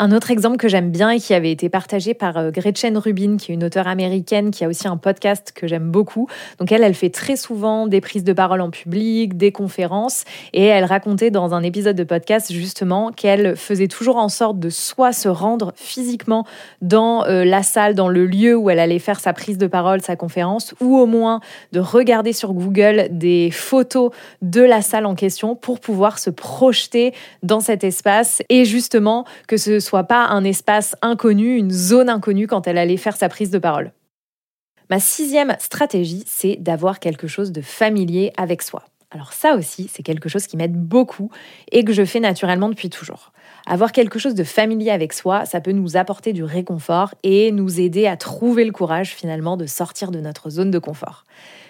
Un 0.00 0.12
autre 0.12 0.30
exemple 0.30 0.58
que 0.58 0.68
j'aime 0.68 0.92
bien 0.92 1.10
et 1.10 1.18
qui 1.18 1.34
avait 1.34 1.50
été 1.50 1.68
partagé 1.68 2.14
par 2.14 2.36
euh, 2.36 2.50
Gretchen 2.52 2.96
Rubin, 2.96 3.36
qui 3.36 3.50
est 3.50 3.54
une 3.56 3.64
auteure 3.64 3.88
américaine 3.88 4.52
qui 4.52 4.64
a 4.64 4.68
aussi 4.68 4.86
un 4.86 4.96
podcast 4.96 5.50
que 5.52 5.66
j'aime 5.66 5.90
beaucoup. 5.90 6.28
Donc 6.60 6.70
elle, 6.70 6.84
elle 6.84 6.94
fait 6.94 7.10
très 7.10 7.34
souvent 7.34 7.88
des 7.88 8.00
prises 8.00 8.22
de 8.22 8.32
parole 8.32 8.60
en 8.60 8.70
public, 8.70 9.36
des 9.36 9.50
conférences, 9.50 10.22
et 10.52 10.66
elle 10.66 10.84
racontait 10.84 11.32
dans 11.32 11.52
un 11.52 11.64
épisode 11.64 11.96
de 11.96 12.04
podcast 12.04 12.52
justement 12.52 13.10
qu'elle 13.10 13.56
faisait 13.56 13.88
toujours 13.88 14.18
en 14.18 14.28
sorte 14.28 14.60
de 14.60 14.70
soit 14.70 15.12
se 15.12 15.28
rendre 15.28 15.72
physiquement 15.74 16.46
dans 16.80 17.24
euh, 17.24 17.44
la 17.44 17.64
salle, 17.64 17.96
dans 17.96 18.08
le 18.08 18.24
lieu 18.24 18.54
où 18.54 18.70
elle 18.70 18.78
allait 18.78 19.00
faire 19.00 19.18
sa 19.18 19.32
prise 19.32 19.58
de 19.58 19.66
parole, 19.66 20.00
sa 20.00 20.14
conférence, 20.14 20.76
ou 20.80 20.96
au 20.96 21.06
moins 21.06 21.40
de 21.72 21.80
regarder 21.80 22.32
sur 22.32 22.52
Google 22.52 23.08
des 23.10 23.50
photos 23.50 24.12
de 24.42 24.60
la 24.60 24.80
salle 24.80 25.06
en 25.06 25.16
question 25.16 25.56
pour 25.56 25.80
pouvoir 25.80 26.20
se 26.20 26.30
projeter 26.30 27.14
dans 27.42 27.58
cet 27.58 27.82
espace 27.82 28.42
et 28.48 28.64
justement 28.64 29.24
que 29.48 29.56
ce 29.56 29.80
soit 29.80 29.87
pas 29.90 30.26
un 30.26 30.44
espace 30.44 30.96
inconnu, 31.02 31.56
une 31.56 31.70
zone 31.70 32.08
inconnue 32.08 32.46
quand 32.46 32.66
elle 32.66 32.78
allait 32.78 32.96
faire 32.96 33.16
sa 33.16 33.28
prise 33.28 33.50
de 33.50 33.58
parole. 33.58 33.92
Ma 34.90 35.00
sixième 35.00 35.54
stratégie, 35.58 36.24
c'est 36.26 36.56
d'avoir 36.56 36.98
quelque 36.98 37.26
chose 37.26 37.52
de 37.52 37.60
familier 37.60 38.32
avec 38.36 38.62
soi. 38.62 38.84
Alors 39.10 39.32
ça 39.32 39.54
aussi, 39.54 39.90
c'est 39.90 40.02
quelque 40.02 40.28
chose 40.28 40.46
qui 40.46 40.56
m'aide 40.56 40.76
beaucoup 40.76 41.30
et 41.72 41.82
que 41.82 41.94
je 41.94 42.04
fais 42.04 42.20
naturellement 42.20 42.68
depuis 42.68 42.90
toujours. 42.90 43.32
Avoir 43.66 43.92
quelque 43.92 44.18
chose 44.18 44.34
de 44.34 44.44
familier 44.44 44.90
avec 44.90 45.14
soi, 45.14 45.46
ça 45.46 45.60
peut 45.60 45.72
nous 45.72 45.96
apporter 45.96 46.32
du 46.32 46.44
réconfort 46.44 47.14
et 47.22 47.50
nous 47.52 47.80
aider 47.80 48.06
à 48.06 48.16
trouver 48.16 48.64
le 48.64 48.72
courage 48.72 49.14
finalement 49.14 49.56
de 49.56 49.66
sortir 49.66 50.10
de 50.10 50.20
notre 50.20 50.50
zone 50.50 50.70
de 50.70 50.78
confort. 50.78 51.24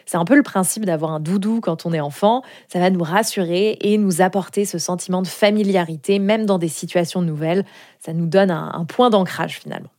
C'est 0.08 0.16
un 0.16 0.24
peu 0.24 0.36
le 0.36 0.42
principe 0.42 0.86
d'avoir 0.86 1.12
un 1.12 1.20
doudou 1.20 1.60
quand 1.60 1.84
on 1.84 1.92
est 1.92 2.00
enfant. 2.00 2.42
Ça 2.72 2.78
va 2.78 2.88
nous 2.88 3.02
rassurer 3.02 3.76
et 3.82 3.98
nous 3.98 4.22
apporter 4.22 4.64
ce 4.64 4.78
sentiment 4.78 5.20
de 5.20 5.26
familiarité, 5.26 6.18
même 6.18 6.46
dans 6.46 6.56
des 6.56 6.68
situations 6.68 7.20
nouvelles. 7.20 7.66
Ça 8.00 8.14
nous 8.14 8.24
donne 8.24 8.50
un, 8.50 8.86
point 8.86 9.10
d'ancrage 9.10 9.58
finalement. 9.58 9.90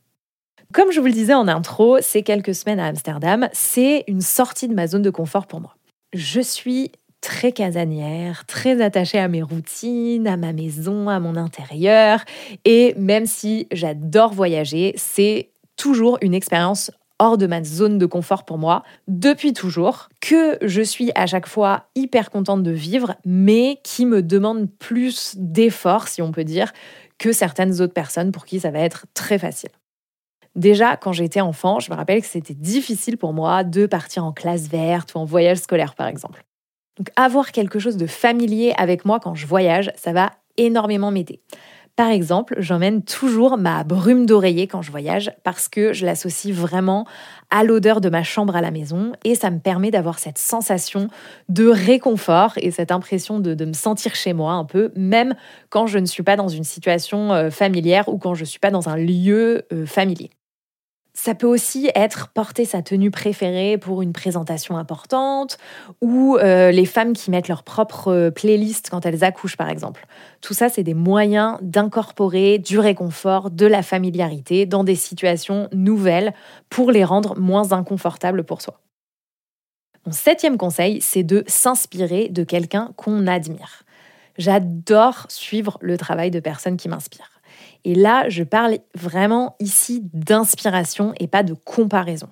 Comme 0.74 0.91
je 0.91 1.00
vous 1.00 1.06
le 1.06 1.13
disais 1.13 1.36
en 1.36 1.48
intro, 1.48 2.00
ces 2.02 2.24
quelques 2.24 2.56
semaines 2.56 2.80
à 2.80 2.88
Amsterdam, 2.88 3.50
c'est 3.54 4.04
une 4.08 4.22
sortie 4.22 4.67
de 4.67 4.74
ma 4.74 4.88
zone 4.88 5.04
de 5.04 5.12
confort 5.12 5.45
pour 5.45 5.62
moi. 5.62 5.76
Je 6.13 6.41
suis 6.41 6.91
très 7.22 7.52
casanière, 7.52 8.48
très 8.48 8.82
attachée 8.82 9.19
à 9.19 9.28
mes 9.28 9.43
routines, 9.43 10.26
à 10.26 10.38
ma 10.38 10.54
maison, 10.54 11.08
à 11.08 11.19
mon 11.19 11.36
intérieur. 11.36 12.26
Et 12.65 12.95
même 12.98 13.28
si 13.28 13.67
j'adore 13.72 14.34
voyager, 14.34 14.91
c'est 14.98 15.52
toujours 15.76 16.17
une 16.22 16.34
expérience 16.34 16.89
hors 17.19 17.38
de 17.38 17.47
ma 17.47 17.63
zone 17.63 17.97
de 17.97 18.05
confort 18.05 18.45
pour 18.45 18.58
moi 18.58 18.84
depuis 19.08 19.53
toujours, 19.53 20.10
que 20.21 20.58
je 20.62 20.82
suis 20.82 21.12
à 21.15 21.27
chaque 21.27 21.47
fois 21.47 21.86
hyper 21.95 22.32
contente 22.32 22.63
de 22.63 22.71
vivre, 22.71 23.15
mais 23.25 23.79
qui 23.84 24.05
me 24.05 24.23
demande 24.23 24.69
plus 24.79 25.36
d'efforts, 25.38 26.08
si 26.08 26.21
on 26.21 26.32
peut 26.32 26.45
dire, 26.45 26.71
que 27.17 27.32
certaines 27.32 27.82
autres 27.82 27.93
personnes 27.93 28.32
pour 28.32 28.45
qui 28.45 28.60
ça 28.60 28.71
va 28.71 28.79
être 28.79 29.05
très 29.13 29.38
facile. 29.38 29.69
Déjà, 30.55 30.97
quand 30.97 31.13
j'étais 31.13 31.41
enfant, 31.41 31.79
je 31.79 31.91
me 31.91 31.95
rappelle 31.95 32.21
que 32.21 32.27
c'était 32.27 32.55
difficile 32.55 33.17
pour 33.17 33.34
moi 33.34 33.63
de 33.63 33.86
partir 33.86 34.25
en 34.25 34.32
classe 34.32 34.67
verte 34.67 35.13
ou 35.13 35.19
en 35.19 35.25
voyage 35.25 35.58
scolaire, 35.58 35.95
par 35.95 36.08
exemple. 36.08 36.43
Donc 36.97 37.12
avoir 37.15 37.51
quelque 37.51 37.79
chose 37.79 37.97
de 37.97 38.08
familier 38.08 38.73
avec 38.77 39.05
moi 39.05 39.19
quand 39.19 39.36
je 39.36 39.45
voyage, 39.45 39.91
ça 39.95 40.12
va 40.12 40.32
énormément 40.58 41.12
m'aider. 41.12 41.41
Par 41.99 42.12
exemple, 42.12 42.55
j'emmène 42.59 43.03
toujours 43.03 43.57
ma 43.57 43.83
brume 43.83 44.25
d'oreiller 44.25 44.67
quand 44.67 44.81
je 44.81 44.89
voyage 44.89 45.33
parce 45.43 45.67
que 45.67 45.91
je 45.91 46.05
l'associe 46.05 46.55
vraiment 46.55 47.05
à 47.49 47.65
l'odeur 47.65 47.99
de 47.99 48.07
ma 48.07 48.23
chambre 48.23 48.55
à 48.55 48.62
la 48.62 48.71
maison 48.71 49.12
et 49.25 49.35
ça 49.35 49.51
me 49.51 49.59
permet 49.59 49.91
d'avoir 49.91 50.17
cette 50.17 50.38
sensation 50.38 51.09
de 51.49 51.67
réconfort 51.67 52.53
et 52.55 52.71
cette 52.71 52.93
impression 52.93 53.41
de, 53.41 53.65
me 53.65 53.73
sentir 53.73 54.15
chez 54.15 54.31
moi 54.31 54.53
un 54.53 54.63
peu, 54.63 54.93
même 54.95 55.35
quand 55.69 55.88
je 55.88 55.99
ne 55.99 56.05
suis 56.05 56.23
pas 56.23 56.38
dans 56.38 56.47
une 56.47 56.63
situation 56.63 57.33
euh, 57.33 57.49
familière 57.49 58.07
ou 58.07 58.17
quand 58.17 58.33
je 58.33 58.43
ne 58.43 58.45
suis 58.45 58.59
pas 58.59 58.71
dans 58.71 58.88
un 58.88 58.95
lieu 58.95 59.65
euh, 59.73 59.85
familier. 59.85 60.29
Ça 61.21 61.36
peut 61.36 61.47
aussi 61.47 61.91
être 61.95 62.29
porter 62.29 62.63
sa 62.63 62.82
tenue 62.82 63.12
préférée 63.12 63.77
pour 63.77 64.01
une 64.01 64.13
présentation 64.13 64.77
importante 64.77 65.58
ou 65.99 66.38
euh, 66.38 66.71
les 66.71 66.86
femmes 66.86 67.12
qui 67.12 67.29
mettent 67.29 67.49
leur 67.49 67.63
propre 67.63 68.08
euh, 68.08 68.32
playlist 68.32 68.89
quand 68.89 69.05
elles 69.05 69.25
accouchent 69.25 69.58
par 69.58 69.67
exemple. 69.67 70.08
Tout 70.39 70.53
ça, 70.53 70.69
c'est 70.69 70.82
des 70.82 70.93
moyens 70.93 71.58
d'incorporer 71.62 72.58
du 72.58 72.79
réconfort, 72.79 73.51
de 73.51 73.65
la 73.65 73.84
familiarité 73.84 74.65
dans 74.65 74.86
des 74.86 74.95
situations 74.95 75.67
nouvelles 75.73 76.34
pour 76.69 76.89
les 76.89 77.03
rendre 77.03 77.38
moins 77.38 77.73
inconfortables 77.73 78.45
pour 78.45 78.62
soi. 78.62 78.79
Mon 80.05 80.13
septième 80.13 80.58
conseil, 80.58 81.01
c'est 81.01 81.23
de 81.23 81.43
s'inspirer 81.47 82.29
de 82.29 82.45
quelqu'un 82.45 82.93
qu'on 82.95 83.27
admire. 83.27 83.84
J'adore 84.38 85.25
suivre 85.27 85.79
le 85.82 85.97
travail 85.97 86.32
de 86.32 86.39
personnes 86.39 86.77
qui 86.77 86.88
m'inspirent. 86.88 87.38
Et 87.85 87.95
là, 87.95 88.27
je 88.29 88.43
parle 88.43 88.77
vraiment 88.95 89.55
ici 89.59 90.03
d'inspiration 90.13 91.13
et 91.19 91.27
pas 91.27 91.43
de 91.43 91.53
comparaison. 91.53 92.27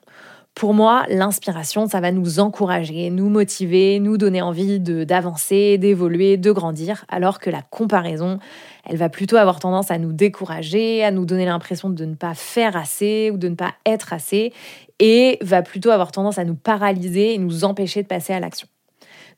Pour 0.57 0.73
moi, 0.73 1.05
l'inspiration, 1.07 1.87
ça 1.87 2.01
va 2.01 2.11
nous 2.11 2.39
encourager, 2.39 3.11
nous 3.11 3.29
motiver, 3.29 3.99
nous 3.99 4.17
donner 4.17 4.41
envie 4.41 4.79
d'avancer, 4.79 5.77
d'évoluer, 5.77 6.37
de 6.37 6.51
grandir, 6.51 7.05
alors 7.09 7.39
que 7.39 7.51
la 7.51 7.61
comparaison, 7.61 8.39
elle 8.83 8.97
va 8.97 9.07
plutôt 9.07 9.35
avoir 9.35 9.59
tendance 9.59 9.91
à 9.91 9.99
nous 9.99 10.13
décourager, 10.13 11.03
à 11.03 11.11
nous 11.11 11.25
donner 11.25 11.45
l'impression 11.45 11.91
de 11.91 12.05
ne 12.05 12.15
pas 12.15 12.33
faire 12.33 12.75
assez 12.75 13.29
ou 13.31 13.37
de 13.37 13.49
ne 13.49 13.55
pas 13.55 13.75
être 13.85 14.13
assez, 14.13 14.51
et 14.97 15.37
va 15.43 15.61
plutôt 15.61 15.91
avoir 15.91 16.11
tendance 16.11 16.39
à 16.39 16.43
nous 16.43 16.55
paralyser 16.55 17.35
et 17.35 17.37
nous 17.37 17.63
empêcher 17.63 18.01
de 18.01 18.07
passer 18.07 18.33
à 18.33 18.39
l'action. 18.39 18.67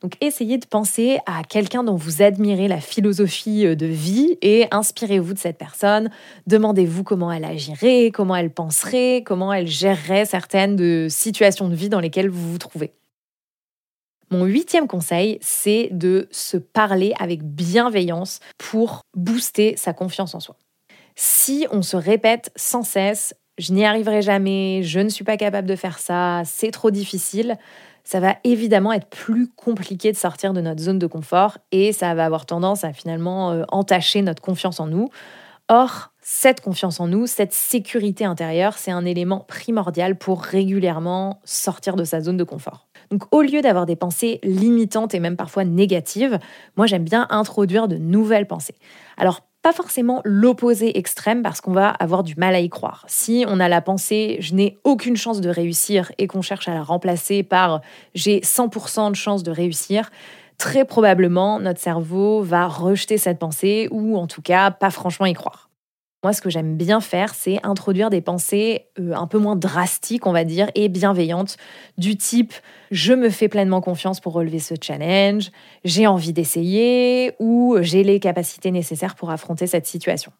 Donc 0.00 0.16
essayez 0.22 0.56
de 0.56 0.64
penser 0.64 1.18
à 1.26 1.42
quelqu'un 1.42 1.84
dont 1.84 1.94
vous 1.94 2.22
admirez 2.22 2.68
la 2.68 2.80
philosophie 2.80 3.66
euh, 3.66 3.74
de 3.74 3.86
vie 3.86 4.38
et 4.40 4.66
inspirez-vous 4.70 5.34
de 5.34 5.38
cette 5.38 5.58
personne. 5.58 6.10
Demandez-vous 6.46 7.04
comment 7.04 7.30
elle 7.30 7.44
agirait, 7.44 8.10
comment 8.12 8.34
elle 8.34 8.50
penserait, 8.50 9.22
comment 9.24 9.52
elle 9.52 9.66
gérerait 9.66 10.24
certaines 10.24 10.76
de 10.76 11.08
situations 11.10 11.68
de 11.68 11.74
vie 11.74 11.90
dans 11.90 12.00
lesquelles 12.00 12.30
vous 12.30 12.52
vous 12.52 12.58
trouvez. 12.58 12.92
Mon 14.30 14.44
huitième 14.44 14.86
conseil, 14.86 15.38
c'est 15.42 15.88
de 15.90 16.28
se 16.30 16.56
parler 16.56 17.12
avec 17.18 17.42
bienveillance 17.42 18.40
pour 18.58 19.02
booster 19.14 19.74
sa 19.76 19.92
confiance 19.92 20.34
en 20.34 20.40
soi. 20.40 20.56
Si 21.16 21.66
on 21.72 21.82
se 21.82 21.96
répète 21.96 22.52
sans 22.56 22.84
cesse 22.84 23.34
je 23.60 23.74
n'y 23.74 23.84
arriverai 23.84 24.22
jamais, 24.22 24.82
je 24.82 25.00
ne 25.00 25.08
suis 25.08 25.24
pas 25.24 25.36
capable 25.36 25.68
de 25.68 25.76
faire 25.76 25.98
ça, 25.98 26.42
c'est 26.46 26.70
trop 26.70 26.90
difficile, 26.90 27.58
ça 28.10 28.18
va 28.18 28.34
évidemment 28.42 28.92
être 28.92 29.06
plus 29.06 29.46
compliqué 29.46 30.10
de 30.10 30.16
sortir 30.16 30.52
de 30.52 30.60
notre 30.60 30.82
zone 30.82 30.98
de 30.98 31.06
confort 31.06 31.58
et 31.70 31.92
ça 31.92 32.12
va 32.16 32.24
avoir 32.24 32.44
tendance 32.44 32.82
à 32.82 32.92
finalement 32.92 33.52
euh, 33.52 33.62
entacher 33.68 34.20
notre 34.20 34.42
confiance 34.42 34.80
en 34.80 34.88
nous. 34.88 35.10
Or, 35.68 36.10
cette 36.20 36.60
confiance 36.60 36.98
en 36.98 37.06
nous, 37.06 37.28
cette 37.28 37.52
sécurité 37.52 38.24
intérieure, 38.24 38.78
c'est 38.78 38.90
un 38.90 39.04
élément 39.04 39.44
primordial 39.46 40.18
pour 40.18 40.42
régulièrement 40.42 41.40
sortir 41.44 41.94
de 41.94 42.02
sa 42.02 42.20
zone 42.20 42.36
de 42.36 42.42
confort. 42.42 42.88
Donc 43.12 43.32
au 43.32 43.42
lieu 43.42 43.60
d'avoir 43.62 43.86
des 43.86 43.94
pensées 43.94 44.40
limitantes 44.42 45.14
et 45.14 45.20
même 45.20 45.36
parfois 45.36 45.62
négatives, 45.62 46.40
moi 46.76 46.86
j'aime 46.86 47.04
bien 47.04 47.28
introduire 47.30 47.86
de 47.86 47.96
nouvelles 47.96 48.48
pensées. 48.48 48.74
Alors 49.18 49.42
pas 49.62 49.72
forcément 49.72 50.20
l'opposé 50.24 50.98
extrême 50.98 51.42
parce 51.42 51.60
qu'on 51.60 51.72
va 51.72 51.88
avoir 51.88 52.22
du 52.22 52.34
mal 52.36 52.54
à 52.54 52.60
y 52.60 52.68
croire. 52.68 53.04
Si 53.08 53.44
on 53.46 53.60
a 53.60 53.68
la 53.68 53.80
pensée 53.80 54.38
je 54.40 54.54
n'ai 54.54 54.78
aucune 54.84 55.16
chance 55.16 55.40
de 55.40 55.50
réussir 55.50 56.12
et 56.18 56.26
qu'on 56.26 56.42
cherche 56.42 56.68
à 56.68 56.74
la 56.74 56.82
remplacer 56.82 57.42
par 57.42 57.80
j'ai 58.14 58.40
100% 58.40 59.10
de 59.10 59.16
chance 59.16 59.42
de 59.42 59.50
réussir, 59.50 60.10
très 60.58 60.84
probablement 60.84 61.58
notre 61.58 61.80
cerveau 61.80 62.42
va 62.42 62.68
rejeter 62.68 63.18
cette 63.18 63.38
pensée 63.38 63.88
ou 63.90 64.16
en 64.16 64.26
tout 64.26 64.42
cas 64.42 64.70
pas 64.70 64.90
franchement 64.90 65.26
y 65.26 65.32
croire. 65.32 65.69
Moi, 66.22 66.34
ce 66.34 66.42
que 66.42 66.50
j'aime 66.50 66.76
bien 66.76 67.00
faire, 67.00 67.34
c'est 67.34 67.58
introduire 67.62 68.10
des 68.10 68.20
pensées 68.20 68.88
euh, 68.98 69.14
un 69.14 69.26
peu 69.26 69.38
moins 69.38 69.56
drastiques, 69.56 70.26
on 70.26 70.32
va 70.32 70.44
dire, 70.44 70.70
et 70.74 70.90
bienveillantes, 70.90 71.56
du 71.96 72.16
type 72.16 72.52
je 72.90 73.14
me 73.14 73.30
fais 73.30 73.48
pleinement 73.48 73.80
confiance 73.80 74.20
pour 74.20 74.32
relever 74.32 74.58
ce 74.58 74.74
challenge, 74.80 75.50
j'ai 75.84 76.06
envie 76.06 76.32
d'essayer 76.32 77.32
ou 77.38 77.76
j'ai 77.80 78.02
les 78.02 78.20
capacités 78.20 78.70
nécessaires 78.70 79.14
pour 79.14 79.30
affronter 79.30 79.66
cette 79.66 79.86
situation. 79.86 80.32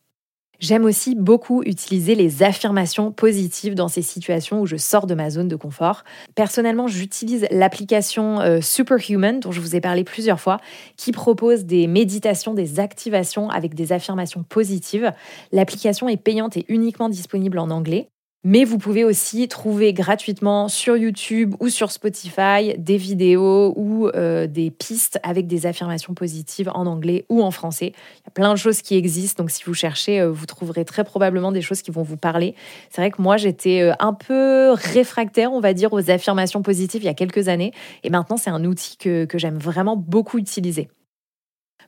J'aime 0.61 0.85
aussi 0.85 1.15
beaucoup 1.15 1.63
utiliser 1.65 2.15
les 2.15 2.43
affirmations 2.43 3.13
positives 3.13 3.75
dans 3.75 3.89
ces 3.89 4.03
situations 4.03 4.61
où 4.61 4.67
je 4.67 4.77
sors 4.77 5.07
de 5.07 5.15
ma 5.15 5.31
zone 5.31 5.49
de 5.49 5.57
confort. 5.57 6.05
Personnellement, 6.35 6.87
j'utilise 6.87 7.47
l'application 7.51 8.41
euh, 8.41 8.61
Superhuman, 8.61 9.41
dont 9.41 9.53
je 9.53 9.61
vous 9.63 9.75
ai 9.75 9.81
parlé 9.81 10.05
plusieurs 10.05 10.39
fois, 10.39 10.59
qui 10.99 11.13
propose 11.13 11.65
des 11.65 11.87
méditations, 11.87 12.53
des 12.53 12.79
activations 12.79 13.49
avec 13.49 13.75
des 13.75 13.93
affirmations 13.93 14.43
positives. 14.43 15.13
L'application 15.51 16.11
est 16.11 16.19
payante 16.19 16.59
et 16.59 16.67
uniquement 16.69 17.09
disponible 17.09 17.59
en 17.59 17.71
anglais. 17.71 18.11
Mais 18.43 18.65
vous 18.65 18.79
pouvez 18.79 19.05
aussi 19.05 19.49
trouver 19.49 19.93
gratuitement 19.93 20.69
sur 20.69 20.97
YouTube 20.97 21.55
ou 21.61 21.69
sur 21.69 21.91
Spotify 21.91 22.75
des 22.79 22.97
vidéos 22.97 23.75
ou 23.77 24.09
euh, 24.09 24.47
des 24.47 24.71
pistes 24.71 25.21
avec 25.23 25.47
des 25.47 25.67
affirmations 25.67 26.15
positives 26.15 26.71
en 26.73 26.87
anglais 26.87 27.27
ou 27.29 27.43
en 27.43 27.51
français. 27.51 27.93
Il 28.21 28.25
y 28.25 28.29
a 28.29 28.31
plein 28.31 28.55
de 28.55 28.59
choses 28.59 28.81
qui 28.81 28.97
existent, 28.97 29.43
donc 29.43 29.51
si 29.51 29.63
vous 29.65 29.75
cherchez, 29.75 30.23
euh, 30.23 30.31
vous 30.31 30.47
trouverez 30.47 30.87
très 30.87 31.05
probablement 31.05 31.53
des 31.53 31.61
choses 31.61 31.83
qui 31.83 31.91
vont 31.91 32.03
vous 32.03 32.17
parler. 32.17 32.55
C'est 32.89 33.03
vrai 33.03 33.11
que 33.11 33.21
moi, 33.21 33.37
j'étais 33.37 33.83
euh, 33.83 33.93
un 33.99 34.15
peu 34.15 34.71
réfractaire, 34.73 35.53
on 35.53 35.61
va 35.61 35.75
dire, 35.75 35.93
aux 35.93 36.11
affirmations 36.11 36.63
positives 36.63 37.03
il 37.03 37.07
y 37.07 37.09
a 37.09 37.15
quelques 37.15 37.49
années, 37.49 37.73
et 38.05 38.09
maintenant 38.09 38.39
c'est 38.39 38.51
un 38.51 38.65
outil 38.65 38.97
que 38.97 39.27
j'aime 39.35 39.59
vraiment 39.59 39.97
beaucoup 39.97 40.39
utiliser. 40.39 40.89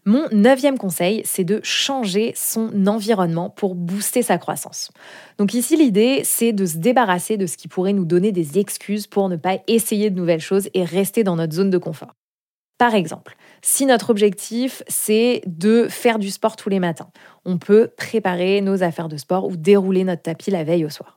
Mon 0.04 0.28
neuvième 0.32 0.78
conseil, 0.78 1.22
c'est 1.24 1.44
de 1.44 1.60
changer 1.62 2.32
son 2.34 2.86
environnement 2.86 3.50
pour 3.50 3.74
booster 3.74 4.22
sa 4.22 4.38
croissance. 4.38 4.90
Donc 5.38 5.54
ici, 5.54 5.76
l'idée, 5.76 6.22
c'est 6.24 6.52
de 6.52 6.66
se 6.66 6.78
débarrasser 6.78 7.36
de 7.36 7.46
ce 7.46 7.56
qui 7.56 7.68
pourrait 7.68 7.92
nous 7.92 8.04
donner 8.04 8.32
des 8.32 8.58
excuses 8.58 9.06
pour 9.06 9.28
ne 9.28 9.36
pas 9.36 9.58
essayer 9.68 10.10
de 10.10 10.16
nouvelles 10.16 10.40
choses 10.40 10.68
et 10.74 10.84
rester 10.84 11.24
dans 11.24 11.36
notre 11.36 11.54
zone 11.54 11.70
de 11.70 11.78
confort. 11.78 12.14
Par 12.78 12.96
exemple, 12.96 13.36
si 13.62 13.86
notre 13.86 14.10
objectif, 14.10 14.82
c'est 14.88 15.42
de 15.46 15.86
faire 15.88 16.18
du 16.18 16.30
sport 16.30 16.56
tous 16.56 16.68
les 16.68 16.80
matins, 16.80 17.10
on 17.44 17.58
peut 17.58 17.90
préparer 17.96 18.60
nos 18.60 18.82
affaires 18.82 19.08
de 19.08 19.16
sport 19.16 19.46
ou 19.46 19.56
dérouler 19.56 20.02
notre 20.02 20.22
tapis 20.22 20.50
la 20.50 20.64
veille 20.64 20.84
au 20.84 20.90
soir 20.90 21.16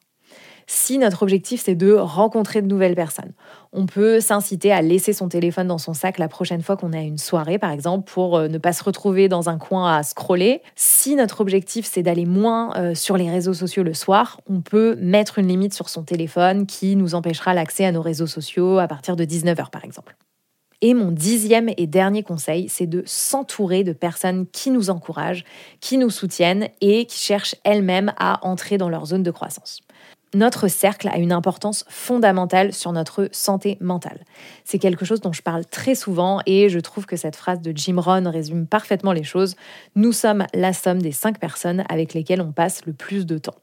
si 0.68 0.98
notre 0.98 1.24
objectif 1.24 1.62
c'est 1.64 1.76
de 1.76 1.94
rencontrer 1.94 2.62
de 2.62 2.68
nouvelles 2.68 2.96
personnes. 2.96 3.34
On 3.74 3.86
peut 3.86 4.20
s'inciter 4.20 4.72
à 4.72 4.82
laisser 4.82 5.14
son 5.14 5.28
téléphone 5.28 5.68
dans 5.68 5.78
son 5.78 5.94
sac 5.94 6.18
la 6.18 6.28
prochaine 6.28 6.62
fois 6.62 6.78
qu'on 6.78 6.94
a 6.94 7.02
une 7.02 7.18
soirée, 7.18 7.60
par 7.60 7.72
exemple, 7.72 8.10
pour 8.12 8.38
euh, 8.38 8.48
ne 8.48 8.58
pas 8.58 8.74
se 8.74 8.84
retrouver 8.84 9.28
dans 9.28 9.50
un 9.50 9.58
coin 9.58 9.96
à 9.96 10.04
scroller. 10.04 10.62
Si 10.76 11.16
notre 11.16 11.42
objectif 11.42 11.86
c'est 11.86 12.04
d'aller 12.04 12.26
moins 12.26 12.76
euh, 12.78 12.96
sur 12.96 13.18
les 13.18 13.30
réseaux 13.30 13.54
sociaux 13.54 13.84
le 13.84 13.94
soir, 13.94 14.40
on 14.50 14.62
peut 14.62 14.96
mettre 15.00 15.40
une 15.40 15.48
limite 15.48 15.74
sur 15.74 15.90
son 15.90 16.04
téléphone 16.04 16.66
qui 16.66 16.96
nous 16.96 17.16
empêchera 17.16 17.54
l'accès 17.54 17.86
à 17.86 17.92
nos 17.92 18.02
réseaux 18.02 18.28
sociaux 18.28 18.80
à 18.80 18.88
partir 18.88 19.16
de 19.16 19.26
19h, 19.26 19.70
par 19.70 19.84
exemple. 19.84 20.16
Et 20.82 20.94
mon 20.94 21.12
dixième 21.12 21.70
et 21.78 21.88
dernier 21.88 22.24
conseil, 22.24 22.70
c'est 22.70 22.88
de 22.88 23.02
s'entourer 23.06 23.84
de 23.84 23.94
personnes 23.94 24.46
qui 24.48 24.72
nous 24.72 24.90
encouragent, 24.90 25.46
qui 25.80 25.98
nous 25.98 26.10
soutiennent 26.10 26.70
et 26.82 27.06
qui 27.06 27.18
cherchent 27.18 27.56
elles-mêmes 27.64 28.14
à 28.18 28.46
entrer 28.46 28.78
dans 28.78 28.90
leur 28.90 29.06
zone 29.06 29.24
de 29.24 29.32
croissance 29.32 29.82
notre 30.36 30.68
cercle 30.68 31.08
a 31.08 31.18
une 31.18 31.32
importance 31.32 31.86
fondamentale 31.88 32.74
sur 32.74 32.92
notre 32.92 33.30
santé 33.32 33.78
mentale. 33.80 34.20
C'est 34.66 34.80
quelque 34.80 35.06
chose 35.06 35.22
dont 35.22 35.34
je 35.34 35.42
parle 35.42 35.66
très 35.66 35.96
souvent 35.96 36.42
et 36.46 36.70
je 36.70 36.80
trouve 36.80 37.06
que 37.06 37.16
cette 37.16 37.38
phrase 37.38 37.62
de 37.62 37.72
Jim 37.74 38.00
Rohn 38.00 38.28
résume 38.28 38.68
parfaitement 38.68 39.14
les 39.14 39.24
choses. 39.24 39.56
Nous 39.96 40.12
sommes 40.12 40.46
la 40.54 40.74
somme 40.74 41.02
des 41.02 41.14
cinq 41.14 41.40
personnes 41.40 41.86
avec 41.90 42.14
lesquelles 42.14 42.42
on 42.42 42.52
passe 42.52 42.86
le 42.86 42.94
plus 42.94 43.26
de 43.26 43.38
temps. 43.38 43.56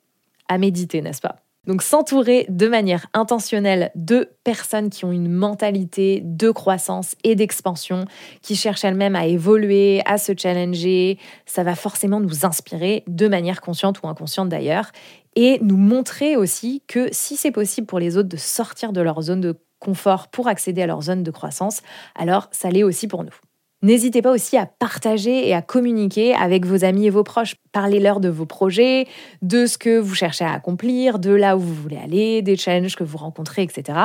À 0.48 0.56
méditer, 0.56 1.02
n'est-ce 1.02 1.20
pas? 1.20 1.36
Donc 1.66 1.82
s'entourer 1.82 2.46
de 2.48 2.66
manière 2.66 3.06
intentionnelle 3.14 3.90
de 3.94 4.30
personnes 4.42 4.90
qui 4.90 5.04
ont 5.04 5.12
une 5.12 5.30
mentalité 5.30 6.20
de 6.24 6.50
croissance 6.50 7.14
et 7.22 7.36
d'expansion, 7.36 8.04
qui 8.42 8.56
cherchent 8.56 8.84
elles-mêmes 8.84 9.14
à 9.14 9.26
évoluer, 9.26 10.02
à 10.04 10.18
se 10.18 10.32
challenger, 10.36 11.18
ça 11.46 11.62
va 11.62 11.76
forcément 11.76 12.18
nous 12.18 12.44
inspirer 12.44 13.04
de 13.06 13.28
manière 13.28 13.60
consciente 13.60 14.02
ou 14.02 14.08
inconsciente 14.08 14.48
d'ailleurs, 14.48 14.90
et 15.36 15.58
nous 15.62 15.76
montrer 15.76 16.36
aussi 16.36 16.82
que 16.88 17.08
si 17.12 17.36
c'est 17.36 17.52
possible 17.52 17.86
pour 17.86 17.98
les 17.98 18.16
autres 18.16 18.28
de 18.28 18.36
sortir 18.36 18.92
de 18.92 19.00
leur 19.00 19.22
zone 19.22 19.40
de 19.40 19.56
confort 19.78 20.28
pour 20.28 20.48
accéder 20.48 20.82
à 20.82 20.86
leur 20.86 21.02
zone 21.02 21.22
de 21.22 21.30
croissance, 21.30 21.82
alors 22.14 22.48
ça 22.50 22.70
l'est 22.70 22.84
aussi 22.84 23.06
pour 23.06 23.24
nous. 23.24 23.34
N'hésitez 23.82 24.22
pas 24.22 24.30
aussi 24.30 24.56
à 24.56 24.64
partager 24.64 25.48
et 25.48 25.54
à 25.54 25.60
communiquer 25.60 26.34
avec 26.34 26.64
vos 26.64 26.84
amis 26.84 27.06
et 27.06 27.10
vos 27.10 27.24
proches. 27.24 27.56
Parlez-leur 27.72 28.20
de 28.20 28.28
vos 28.28 28.46
projets, 28.46 29.08
de 29.42 29.66
ce 29.66 29.76
que 29.76 29.98
vous 29.98 30.14
cherchez 30.14 30.44
à 30.44 30.52
accomplir, 30.52 31.18
de 31.18 31.32
là 31.32 31.56
où 31.56 31.60
vous 31.60 31.74
voulez 31.74 31.96
aller, 31.96 32.42
des 32.42 32.56
challenges 32.56 32.94
que 32.94 33.02
vous 33.02 33.18
rencontrez, 33.18 33.62
etc. 33.62 33.98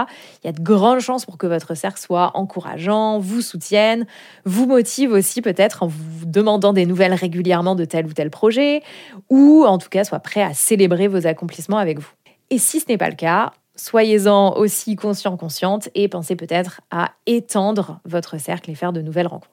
Il 0.44 0.48
y 0.48 0.50
a 0.50 0.52
de 0.52 0.62
grandes 0.62 1.02
chances 1.02 1.26
pour 1.28 1.38
que 1.38 1.46
votre 1.46 1.76
cercle 1.76 2.00
soit 2.00 2.32
encourageant, 2.34 3.20
vous 3.20 3.42
soutienne, 3.42 4.08
vous 4.46 4.66
motive 4.66 5.12
aussi 5.12 5.44
peut-être 5.44 5.84
en 5.84 5.88
vous 5.88 6.26
demandant 6.26 6.74
des 6.74 6.88
nouvelles 6.88 7.14
régulièrement 7.14 7.76
de 7.76 7.86
tel 7.86 8.08
ou 8.08 8.14
tel 8.14 8.32
projet, 8.32 8.82
ou 9.30 9.64
en 9.64 9.78
tout 9.78 9.90
cas 9.90 10.04
soit 10.04 10.20
prêt 10.20 10.42
à 10.42 10.56
célébrer 10.56 11.08
vos 11.08 11.28
accomplissements 11.28 11.78
avec 11.78 12.00
vous. 12.00 12.12
Et 12.50 12.58
si 12.58 12.80
ce 12.80 12.86
n'est 12.90 12.98
pas 12.98 13.10
le 13.10 13.16
cas, 13.16 13.52
soyez-en 13.78 14.56
aussi 14.58 14.96
conscient, 14.96 15.38
consciente 15.38 15.90
et 15.96 16.08
pensez 16.08 16.36
peut-être 16.36 16.82
à 16.92 17.12
étendre 17.26 18.00
votre 18.06 18.38
cercle 18.38 18.70
et 18.72 18.76
faire 18.76 18.94
de 18.94 19.02
nouvelles 19.02 19.28
rencontres. 19.28 19.52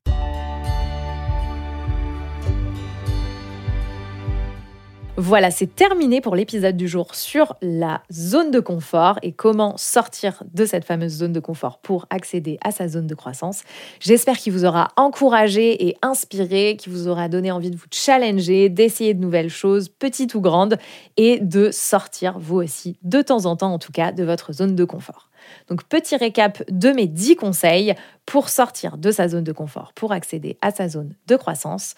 Voilà, 5.16 5.53
c'est 5.53 5.72
terminé 5.72 6.20
pour 6.20 6.35
l'épisode 6.35 6.77
du 6.77 6.88
jour 6.88 7.14
sur 7.14 7.55
la 7.62 8.03
zone 8.12 8.50
de 8.50 8.59
confort 8.59 9.20
et 9.22 9.31
comment 9.31 9.77
sortir 9.77 10.42
de 10.53 10.66
cette 10.66 10.85
fameuse 10.85 11.12
zone 11.12 11.33
de 11.33 11.38
confort 11.38 11.79
pour 11.79 12.07
accéder 12.11 12.59
à 12.64 12.72
sa 12.72 12.88
zone 12.88 13.07
de 13.07 13.14
croissance. 13.14 13.62
J'espère 14.00 14.37
qu'il 14.37 14.53
vous 14.53 14.64
aura 14.64 14.88
encouragé 14.96 15.87
et 15.87 15.96
inspiré, 16.03 16.77
qu'il 16.77 16.92
vous 16.92 17.07
aura 17.07 17.29
donné 17.29 17.53
envie 17.53 17.70
de 17.70 17.77
vous 17.77 17.87
challenger, 17.92 18.68
d'essayer 18.68 19.14
de 19.14 19.20
nouvelles 19.20 19.50
choses, 19.50 19.88
petites 19.88 20.35
ou 20.35 20.40
grandes, 20.40 20.79
et 21.16 21.38
de 21.38 21.70
sortir, 21.70 22.40
vous 22.40 22.57
aussi, 22.57 22.98
de 23.05 23.22
temps 23.22 23.46
en 23.46 23.55
temps 23.55 23.72
en 23.72 23.79
tout 23.79 23.92
cas, 23.92 24.11
de 24.11 24.24
votre 24.24 24.53
zone 24.53 24.74
de 24.74 24.85
confort. 24.85 25.31
Donc 25.68 25.85
petit 25.85 26.16
récap 26.16 26.64
de 26.68 26.90
mes 26.90 27.07
10 27.07 27.37
conseils 27.37 27.94
pour 28.27 28.48
sortir 28.48 28.98
de 28.98 29.12
sa 29.12 29.29
zone 29.29 29.44
de 29.44 29.53
confort, 29.53 29.92
pour 29.94 30.11
accéder 30.11 30.59
à 30.61 30.72
sa 30.72 30.88
zone 30.88 31.14
de 31.29 31.37
croissance 31.37 31.94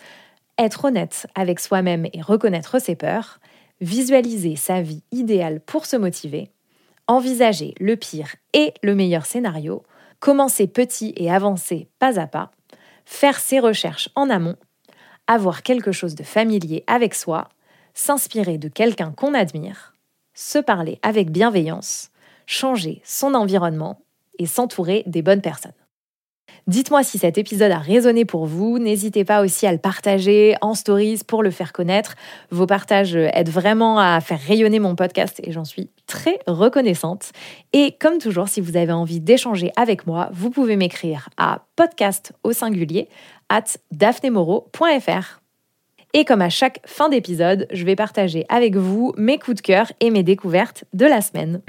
être 0.59 0.87
honnête 0.87 1.27
avec 1.35 1.61
soi-même 1.61 2.07
et 2.13 2.23
reconnaître 2.23 2.79
ses 2.79 2.97
peurs, 2.97 3.41
visualiser 3.81 4.57
sa 4.57 4.81
vie 4.81 5.03
idéale 5.13 5.61
pour 5.61 5.87
se 5.87 5.97
motiver, 5.97 6.51
envisager 7.07 7.75
le 7.79 7.97
pire 7.97 8.35
et 8.53 8.73
le 8.83 8.95
meilleur 8.95 9.27
scénario, 9.27 9.83
commencer 10.19 10.67
petit 10.67 11.13
et 11.17 11.31
avancer 11.31 11.89
pas 11.99 12.19
à 12.19 12.27
pas, 12.27 12.51
faire 13.05 13.39
ses 13.39 13.61
recherches 13.61 14.09
en 14.15 14.31
amont, 14.31 14.57
avoir 15.27 15.63
quelque 15.63 15.93
chose 15.93 16.15
de 16.15 16.25
familier 16.25 16.85
avec 16.87 17.15
soi, 17.15 17.49
s'inspirer 17.95 18.59
de 18.59 18.69
quelqu'un 18.69 19.13
qu'on 19.13 19.35
admire, 19.35 19.95
se 20.35 20.59
parler 20.59 20.99
avec 21.03 21.31
bienveillance, 21.31 22.11
changer 22.47 23.01
son 23.05 23.35
environnement 23.35 24.01
et 24.39 24.47
s'entourer 24.47 25.03
des 25.07 25.23
bonnes 25.23 25.41
personnes. 25.41 25.73
Dites-moi 26.67 27.05
si 27.05 27.19
cet 27.19 27.39
épisode 27.39 27.71
a 27.71 27.79
résonné 27.79 28.25
pour 28.25 28.47
vous. 28.47 28.81
N'hésitez 28.81 29.25
pas 29.25 29.41
aussi 29.41 29.69
à 29.69 29.73
le 29.73 29.79
partager 29.79 30.57
en 30.61 30.75
stories 30.75 31.21
pour 31.25 31.45
le 31.45 31.53
faire 31.53 31.73
connaître. 31.73 32.17
Vos 32.51 32.67
partages 32.67 33.15
aident 33.15 33.51
vraiment 33.51 34.01
à 34.01 34.21
faire 34.21 34.41
rayonner 34.41 34.81
mon 34.81 34.97
podcast 34.97 35.41
et 35.45 35.53
j'en 35.53 35.65
suis 35.65 35.91
très 36.09 36.41
reconnaissante. 36.49 37.31
Et 37.73 37.93
comme 38.01 38.19
toujours, 38.19 38.49
si 38.49 38.61
vous 38.61 38.77
avez 38.77 38.91
envie 38.91 39.21
d'échanger 39.21 39.71
avec 39.77 40.09
moi, 40.09 40.29
vous 40.33 40.51
pouvez 40.51 40.75
m'écrire 40.75 41.29
à 41.37 41.63
podcast 41.77 42.33
au 42.43 42.53
singulier 42.53 43.09
at 43.49 43.65
daphnemoro.fr. 43.93 45.41
Et 46.15 46.25
comme 46.25 46.43
à 46.43 46.51
chaque 46.51 46.81
fin 46.85 47.09
d'épisode, 47.09 47.69
je 47.71 47.85
vais 47.85 47.95
partager 47.95 48.45
avec 48.49 48.75
vous 48.75 49.13
mes 49.17 49.39
coups 49.39 49.59
de 49.59 49.61
cœur 49.63 49.93
et 50.01 50.11
mes 50.11 50.25
découvertes 50.25 50.83
de 50.95 51.07
la 51.07 51.21
semaine. 51.21 51.63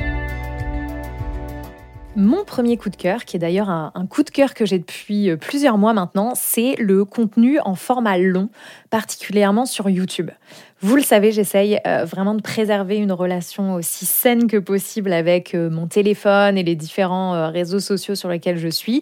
Mon 2.20 2.44
premier 2.46 2.78
coup 2.78 2.90
de 2.90 2.96
cœur, 2.96 3.26
qui 3.26 3.36
est 3.36 3.40
d'ailleurs 3.40 3.70
un, 3.70 4.08
coup 4.10 4.24
de 4.24 4.32
cœur 4.32 4.56
que 4.56 4.66
j'ai 4.66 4.80
depuis 4.80 5.30
euh, 5.30 5.38
plusieurs 5.38 5.78
mois 5.78 5.94
maintenant, 5.94 6.34
c'est 6.34 6.76
le 6.80 7.06
contenu 7.06 7.60
en 7.60 7.76
format 7.76 8.18
long, 8.18 8.50
particulièrement 8.90 9.68
sur 9.68 9.88
YouTube. 9.88 10.32
Vous 10.80 10.96
le 10.96 11.02
savez, 11.02 11.32
j'essaye 11.32 11.80
euh, 11.88 12.06
vraiment 12.06 12.36
de 12.36 12.42
préserver 12.44 12.98
une 12.98 13.12
relation 13.12 13.74
aussi 13.74 14.06
saine 14.06 14.46
que 14.46 14.58
possible 14.58 15.12
avec 15.12 15.56
euh, 15.56 15.72
mon 15.72 15.88
téléphone 15.88 16.56
et 16.56 16.62
les 16.62 16.76
différents 16.76 17.34
euh, 17.34 17.50
réseaux 17.50 17.80
sociaux 17.80 18.14
sur 18.14 18.30
lesquels 18.30 18.60
je 18.60 18.68
suis. 18.68 19.02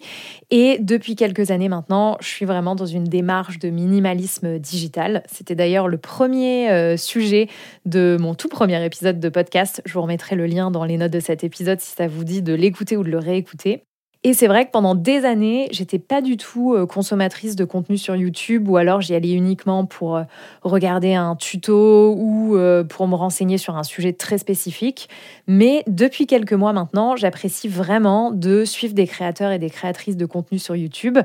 Et 0.50 0.78
depuis 0.80 1.16
quelques 1.16 1.50
années 1.50 1.68
maintenant, 1.68 2.16
je 2.20 2.28
suis 2.28 2.46
vraiment 2.46 2.76
dans 2.76 2.86
une 2.86 3.04
démarche 3.04 3.58
de 3.58 3.68
minimalisme 3.68 4.58
digital. 4.58 5.22
C'était 5.30 5.54
d'ailleurs 5.54 5.86
le 5.86 5.98
premier 5.98 6.96
sujet 6.96 7.48
de 7.84 8.16
mon 8.18 8.34
tout 8.34 8.48
premier 8.48 8.82
épisode 8.82 9.20
de 9.20 9.28
podcast. 9.28 9.82
Je 9.84 9.92
vous 9.92 10.02
remettrai 10.02 10.34
le 10.34 10.46
lien 10.46 10.70
dans 10.70 10.84
les 10.84 10.96
notes 10.96 11.12
de 11.12 11.20
cet 11.20 11.44
épisode 11.44 11.80
si 11.80 11.94
ça 11.94 12.08
vous 12.08 12.24
dit 12.24 12.40
de 12.40 12.54
l'écouter 12.54 12.96
ou 12.96 13.04
de 13.04 13.10
le 13.10 13.18
réécouter. 13.18 13.84
Et 14.28 14.34
c'est 14.34 14.48
vrai 14.48 14.66
que 14.66 14.72
pendant 14.72 14.96
des 14.96 15.24
années, 15.24 15.68
j'étais 15.70 16.00
pas 16.00 16.20
du 16.20 16.36
tout 16.36 16.74
euh, 16.74 16.84
consommatrice 16.84 17.54
de 17.54 17.64
contenu 17.64 17.96
sur 17.96 18.16
YouTube 18.16 18.68
ou 18.68 18.76
alors 18.76 19.00
j'y 19.00 19.14
allais 19.14 19.30
uniquement 19.30 19.86
pour 19.86 20.16
euh, 20.16 20.24
regarder 20.62 21.14
un 21.14 21.36
tuto 21.36 22.12
ou 22.18 22.56
euh, 22.56 22.82
pour 22.82 23.06
me 23.06 23.14
renseigner 23.14 23.56
sur 23.56 23.76
un 23.76 23.84
sujet 23.84 24.12
très 24.12 24.38
spécifique. 24.38 25.08
Mais 25.46 25.84
depuis 25.86 26.26
quelques 26.26 26.54
mois 26.54 26.72
maintenant, 26.72 27.14
j'apprécie 27.14 27.68
vraiment 27.68 28.32
de 28.32 28.64
suivre 28.64 28.94
des 28.94 29.06
créateurs 29.06 29.52
et 29.52 29.60
des 29.60 29.70
créatrices 29.70 30.16
de 30.16 30.26
contenu 30.26 30.58
sur 30.58 30.74
YouTube 30.74 31.20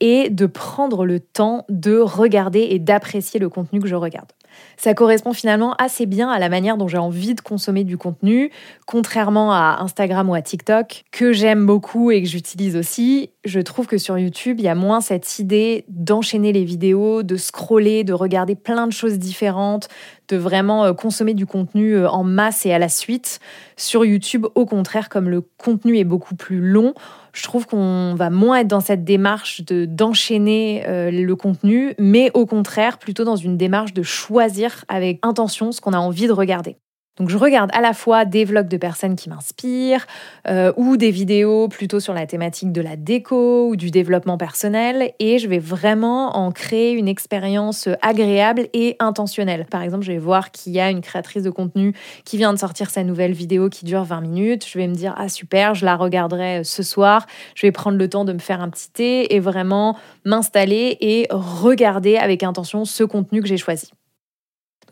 et 0.00 0.28
de 0.28 0.44
prendre 0.44 1.06
le 1.06 1.20
temps 1.20 1.64
de 1.70 2.00
regarder 2.00 2.68
et 2.68 2.78
d'apprécier 2.78 3.40
le 3.40 3.48
contenu 3.48 3.80
que 3.80 3.88
je 3.88 3.94
regarde. 3.94 4.28
Ça 4.76 4.94
correspond 4.94 5.32
finalement 5.32 5.74
assez 5.74 6.06
bien 6.06 6.30
à 6.30 6.38
la 6.38 6.48
manière 6.48 6.76
dont 6.76 6.88
j'ai 6.88 6.98
envie 6.98 7.34
de 7.34 7.40
consommer 7.40 7.84
du 7.84 7.96
contenu, 7.96 8.50
contrairement 8.86 9.52
à 9.52 9.78
Instagram 9.80 10.28
ou 10.28 10.34
à 10.34 10.42
TikTok, 10.42 11.04
que 11.10 11.32
j'aime 11.32 11.66
beaucoup 11.66 12.10
et 12.10 12.22
que 12.22 12.28
j'utilise 12.28 12.76
aussi. 12.76 13.30
Je 13.44 13.60
trouve 13.60 13.86
que 13.86 13.98
sur 13.98 14.18
YouTube, 14.18 14.60
il 14.60 14.64
y 14.64 14.68
a 14.68 14.74
moins 14.74 15.00
cette 15.00 15.38
idée 15.38 15.84
d'enchaîner 15.88 16.52
les 16.52 16.64
vidéos, 16.64 17.22
de 17.22 17.36
scroller, 17.36 18.04
de 18.04 18.12
regarder 18.12 18.54
plein 18.54 18.86
de 18.86 18.92
choses 18.92 19.18
différentes, 19.18 19.88
vraiment 20.36 20.84
euh, 20.84 20.92
consommer 20.92 21.34
du 21.34 21.46
contenu 21.46 21.94
euh, 21.94 22.08
en 22.08 22.24
masse 22.24 22.66
et 22.66 22.72
à 22.72 22.78
la 22.78 22.88
suite. 22.88 23.40
Sur 23.76 24.04
YouTube, 24.04 24.46
au 24.54 24.66
contraire, 24.66 25.08
comme 25.08 25.28
le 25.28 25.40
contenu 25.40 25.98
est 25.98 26.04
beaucoup 26.04 26.34
plus 26.34 26.60
long, 26.60 26.94
je 27.32 27.42
trouve 27.42 27.66
qu'on 27.66 28.14
va 28.14 28.30
moins 28.30 28.60
être 28.60 28.68
dans 28.68 28.80
cette 28.80 29.04
démarche 29.04 29.62
de 29.64 29.84
d'enchaîner 29.84 30.84
euh, 30.86 31.10
le 31.10 31.36
contenu, 31.36 31.94
mais 31.98 32.30
au 32.34 32.46
contraire 32.46 32.98
plutôt 32.98 33.24
dans 33.24 33.36
une 33.36 33.56
démarche 33.56 33.94
de 33.94 34.02
choisir 34.02 34.84
avec 34.88 35.18
intention 35.22 35.72
ce 35.72 35.80
qu'on 35.80 35.92
a 35.92 35.98
envie 35.98 36.26
de 36.26 36.32
regarder. 36.32 36.76
Donc 37.18 37.28
je 37.28 37.36
regarde 37.36 37.68
à 37.74 37.82
la 37.82 37.92
fois 37.92 38.24
des 38.24 38.46
vlogs 38.46 38.68
de 38.68 38.78
personnes 38.78 39.16
qui 39.16 39.28
m'inspirent 39.28 40.06
euh, 40.48 40.72
ou 40.78 40.96
des 40.96 41.10
vidéos 41.10 41.68
plutôt 41.68 42.00
sur 42.00 42.14
la 42.14 42.26
thématique 42.26 42.72
de 42.72 42.80
la 42.80 42.96
déco 42.96 43.68
ou 43.68 43.76
du 43.76 43.90
développement 43.90 44.38
personnel 44.38 45.12
et 45.18 45.38
je 45.38 45.46
vais 45.46 45.58
vraiment 45.58 46.38
en 46.38 46.52
créer 46.52 46.92
une 46.92 47.08
expérience 47.08 47.86
agréable 48.00 48.68
et 48.72 48.96
intentionnelle. 48.98 49.66
Par 49.70 49.82
exemple, 49.82 50.04
je 50.04 50.12
vais 50.12 50.18
voir 50.18 50.52
qu'il 50.52 50.72
y 50.72 50.80
a 50.80 50.88
une 50.88 51.02
créatrice 51.02 51.42
de 51.42 51.50
contenu 51.50 51.94
qui 52.24 52.38
vient 52.38 52.54
de 52.54 52.58
sortir 52.58 52.88
sa 52.88 53.04
nouvelle 53.04 53.32
vidéo 53.32 53.68
qui 53.68 53.84
dure 53.84 54.04
20 54.04 54.22
minutes. 54.22 54.66
Je 54.66 54.78
vais 54.78 54.88
me 54.88 54.94
dire 54.94 55.14
ah 55.18 55.28
super, 55.28 55.74
je 55.74 55.84
la 55.84 55.96
regarderai 55.96 56.64
ce 56.64 56.82
soir. 56.82 57.26
Je 57.54 57.66
vais 57.66 57.72
prendre 57.72 57.98
le 57.98 58.08
temps 58.08 58.24
de 58.24 58.32
me 58.32 58.38
faire 58.38 58.62
un 58.62 58.70
petit 58.70 58.90
thé 58.90 59.34
et 59.34 59.38
vraiment 59.38 59.98
m'installer 60.24 60.96
et 61.02 61.26
regarder 61.30 62.16
avec 62.16 62.42
intention 62.42 62.86
ce 62.86 63.04
contenu 63.04 63.42
que 63.42 63.48
j'ai 63.48 63.58
choisi 63.58 63.90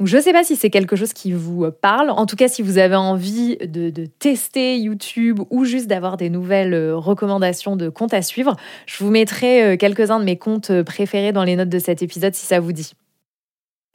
je 0.07 0.17
ne 0.17 0.23
sais 0.23 0.33
pas 0.33 0.45
si 0.45 0.57
c'est 0.57 0.71
quelque 0.71 0.97
chose 0.97 1.13
qui 1.13 1.33
vous 1.33 1.65
euh, 1.65 1.71
parle. 1.71 2.11
En 2.11 2.27
tout 2.27 2.37
cas, 2.37 2.49
si 2.49 2.63
vous 2.63 2.79
avez 2.79 2.97
envie 2.97 3.57
de, 3.57 3.91
tester 4.19 4.79
YouTube 4.79 5.41
ou 5.51 5.65
juste 5.65 5.87
d'avoir 5.87 6.17
des 6.17 6.31
nouvelles 6.31 6.75
euh, 6.75 6.97
recommandations 6.97 7.77
de 7.77 7.89
comptes 7.89 8.15
à 8.15 8.23
suivre, 8.23 8.57
je 8.87 9.03
vous 9.03 9.11
mettrai 9.11 9.63
euh, 9.63 9.77
quelques-uns 9.77 10.21
de 10.21 10.25
mes 10.25 10.37
comptes 10.37 10.83
préférés 10.83 11.33
dans 11.33 11.45
les 11.45 11.57
notes 11.57 11.69
de 11.69 11.79
cet 11.79 12.03
épisode 12.03 12.35
si 12.35 12.47
ça 12.47 12.61
vous 12.61 12.73
dit. 12.73 12.93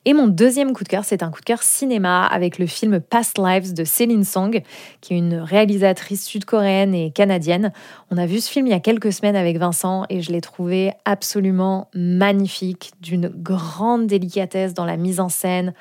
Et 0.08 0.14
mon 0.14 0.28
deuxième 0.28 0.74
coup 0.74 0.84
de 0.84 0.90
cœur, 0.90 1.04
c'est 1.04 1.24
un 1.24 1.32
coup 1.32 1.40
de 1.40 1.46
cœur 1.46 1.64
cinéma 1.64 2.28
avec 2.28 2.60
le 2.60 2.68
film 2.68 3.00
Past 3.00 3.40
Lives 3.40 3.74
de 3.74 3.84
Céline 3.84 4.24
Song, 4.24 4.62
qui 5.02 5.16
est 5.16 5.18
une 5.18 5.38
réalisatrice 5.38 6.24
sud-coréenne 6.26 6.94
et 6.94 7.10
canadienne. 7.10 7.72
On 8.12 8.18
a 8.18 8.28
vu 8.28 8.40
ce 8.40 8.52
film 8.52 8.68
il 8.68 8.70
y 8.70 8.74
a 8.74 8.80
quelques 8.80 9.12
semaines 9.12 9.36
avec 9.36 9.58
Vincent 9.58 10.06
et 10.12 10.22
je 10.22 10.32
l'ai 10.32 10.42
trouvé 10.42 10.92
absolument 11.06 11.90
magnifique, 11.96 12.92
d'une 13.02 13.30
grande 13.30 14.06
délicatesse 14.06 14.76
dans 14.76 14.86
la 14.86 14.96
mise 14.96 15.20
en 15.20 15.30
scène, 15.30 15.74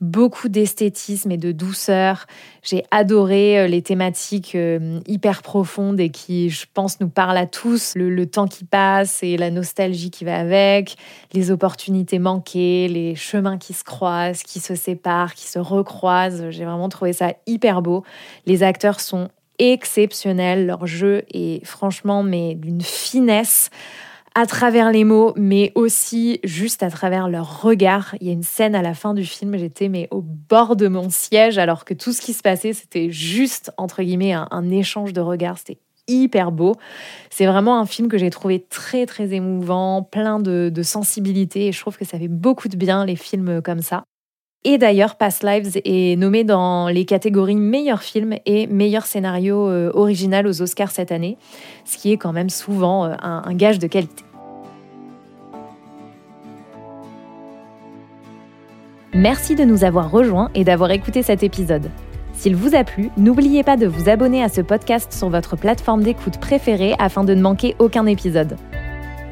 beaucoup 0.00 0.48
d'esthétisme 0.48 1.30
et 1.30 1.36
de 1.36 1.52
douceur. 1.52 2.26
J'ai 2.62 2.84
adoré 2.90 3.60
euh, 3.60 3.66
les 3.66 3.82
thématiques 3.82 4.54
euh, 4.54 5.00
hyper 5.06 5.42
profondes 5.42 6.00
et 6.00 6.08
qui, 6.08 6.48
je 6.48 6.66
pense, 6.72 7.00
nous 7.00 7.08
parlent 7.08 7.36
à 7.36 7.46
tous. 7.46 7.94
Le, 7.96 8.26
temps 8.26 8.46
qui 8.46 8.64
passe 8.64 9.22
et 9.22 9.36
la 9.36 9.50
nostalgie 9.50 10.10
qui 10.10 10.24
va 10.24 10.38
avec, 10.38 10.96
les 11.32 11.50
opportunités 11.50 12.18
manquées, 12.18 12.86
les 12.88 13.14
chemins 13.14 13.58
qui 13.58 13.72
se 13.72 13.82
croisent, 13.82 14.42
qui 14.42 14.60
se 14.60 14.74
séparent, 14.74 15.34
qui 15.34 15.46
se 15.46 15.58
recroisent. 15.58 16.50
J'ai 16.50 16.64
vraiment 16.64 16.88
trouvé 16.88 17.12
ça 17.12 17.32
hyper 17.46 17.82
beau. 17.82 18.04
Les 18.46 18.62
acteurs 18.62 19.00
sont 19.00 19.28
exceptionnels. 19.58 20.66
Leur 20.66 20.86
jeu 20.86 21.24
est 21.32 21.64
franchement, 21.64 22.22
mais 22.22 22.54
d'une 22.54 22.82
finesse 22.82 23.70
à 24.34 24.46
travers 24.46 24.90
les 24.90 25.04
mots, 25.04 25.32
mais 25.36 25.72
aussi 25.74 26.40
juste 26.44 26.82
à 26.82 26.90
travers 26.90 27.28
leur 27.28 27.62
regard. 27.62 28.14
Il 28.20 28.26
y 28.26 28.30
a 28.30 28.32
une 28.32 28.42
scène 28.42 28.74
à 28.74 28.82
la 28.82 28.94
fin 28.94 29.14
du 29.14 29.24
film, 29.24 29.56
j'étais 29.56 29.88
mais 29.88 30.08
au 30.10 30.22
bord 30.22 30.76
de 30.76 30.88
mon 30.88 31.10
siège, 31.10 31.58
alors 31.58 31.84
que 31.84 31.94
tout 31.94 32.12
ce 32.12 32.20
qui 32.20 32.32
se 32.32 32.42
passait, 32.42 32.72
c'était 32.72 33.10
juste 33.10 33.72
entre 33.76 34.02
guillemets 34.02 34.32
un, 34.32 34.70
échange 34.70 35.12
de 35.12 35.20
regards. 35.20 35.58
C'était 35.58 35.78
hyper 36.06 36.52
beau. 36.52 36.76
C'est 37.28 37.46
vraiment 37.46 37.80
un 37.80 37.86
film 37.86 38.08
que 38.08 38.18
j'ai 38.18 38.30
trouvé 38.30 38.60
très 38.68 39.06
très 39.06 39.32
émouvant, 39.32 40.02
plein 40.02 40.38
de, 40.38 40.70
de 40.72 40.82
sensibilité, 40.82 41.66
et 41.66 41.72
je 41.72 41.80
trouve 41.80 41.96
que 41.96 42.04
ça 42.04 42.18
fait 42.18 42.28
beaucoup 42.28 42.68
de 42.68 42.76
bien 42.76 43.04
les 43.04 43.16
films 43.16 43.60
comme 43.62 43.82
ça. 43.82 44.04
Et 44.62 44.76
d'ailleurs, 44.76 45.16
Past 45.16 45.42
Lives 45.42 45.80
est 45.86 46.18
nommé 46.18 46.44
dans 46.44 46.88
les 46.88 47.06
catégories 47.06 47.56
meilleur 47.56 48.02
film 48.02 48.34
et 48.44 48.66
meilleur 48.66 49.06
scénario 49.06 49.68
euh, 49.68 49.90
original 49.94 50.46
aux 50.46 50.60
Oscars 50.60 50.90
cette 50.90 51.12
année, 51.12 51.38
ce 51.86 51.96
qui 51.96 52.12
est 52.12 52.18
quand 52.18 52.34
même 52.34 52.50
souvent 52.50 53.06
euh, 53.06 53.14
un, 53.22 53.54
gage 53.54 53.78
de 53.78 53.86
qualité. 53.86 54.22
Merci 59.14 59.54
de 59.54 59.64
nous 59.64 59.82
avoir 59.82 60.10
rejoints 60.10 60.50
et 60.54 60.62
d'avoir 60.62 60.90
écouté 60.90 61.22
cet 61.22 61.42
épisode. 61.42 61.90
S'il 62.34 62.54
vous 62.54 62.74
a 62.74 62.84
plu, 62.84 63.10
n'oubliez 63.16 63.62
pas 63.62 63.78
de 63.78 63.86
vous 63.86 64.10
abonner 64.10 64.42
à 64.42 64.50
ce 64.50 64.60
podcast 64.60 65.12
sur 65.14 65.30
votre 65.30 65.56
plateforme 65.56 66.02
d'écoute 66.02 66.38
préférée 66.38 66.94
afin 66.98 67.24
de 67.24 67.34
ne 67.34 67.40
manquer 67.40 67.76
aucun 67.78 68.04
épisode. 68.04 68.56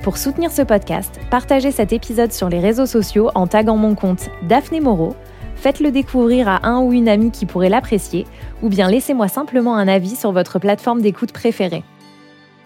Pour 0.02 0.16
soutenir 0.16 0.52
ce 0.52 0.62
podcast, 0.62 1.18
partagez 1.30 1.72
cet 1.72 1.92
épisode 1.92 2.32
sur 2.32 2.48
les 2.48 2.60
réseaux 2.60 2.86
sociaux 2.86 3.30
en 3.34 3.46
taguant 3.46 3.76
mon 3.76 3.94
compte 3.94 4.30
Daphné 4.48 4.80
Moreau, 4.80 5.16
faites-le 5.56 5.90
découvrir 5.90 6.48
à 6.48 6.66
un 6.66 6.80
ou 6.80 6.92
une 6.92 7.08
amie 7.08 7.32
qui 7.32 7.46
pourrait 7.46 7.68
l'apprécier, 7.68 8.26
ou 8.62 8.68
bien 8.68 8.88
laissez-moi 8.88 9.26
simplement 9.26 9.76
un 9.76 9.88
avis 9.88 10.14
sur 10.14 10.30
votre 10.30 10.60
plateforme 10.60 11.02
d'écoute 11.02 11.32
préférée. 11.32 11.82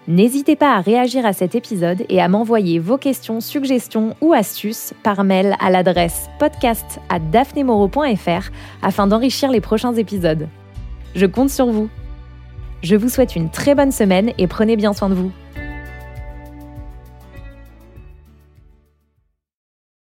N'hésitez 0.07 0.55
pas 0.55 0.75
à 0.75 0.81
réagir 0.81 1.25
à 1.25 1.33
cet 1.33 1.55
épisode 1.55 2.05
et 2.07 2.21
à 2.21 2.27
m'envoyer 2.27 2.77
vos 2.77 2.97
questions, 2.97 3.41
suggestions 3.41 4.15
ou 4.21 4.33
astuces 4.33 4.93
par 5.01 5.23
mail 5.23 5.55
à 5.59 5.71
l'adresse 5.71 6.29
podcast 6.39 6.99
à 7.09 7.19
afin 8.81 9.07
d'enrichir 9.07 9.49
les 9.49 9.61
prochains 9.61 9.93
épisodes. 9.93 10.49
Je 11.15 11.25
compte 11.25 11.49
sur 11.49 11.67
vous. 11.67 11.89
Je 12.83 12.95
vous 12.95 13.09
souhaite 13.09 13.35
une 13.35 13.49
très 13.49 13.75
bonne 13.75 13.93
semaine 13.93 14.33
et 14.37 14.47
prenez 14.47 14.75
bien 14.75 14.93
soin 14.93 15.09
de 15.09 15.15
vous. 15.15 15.31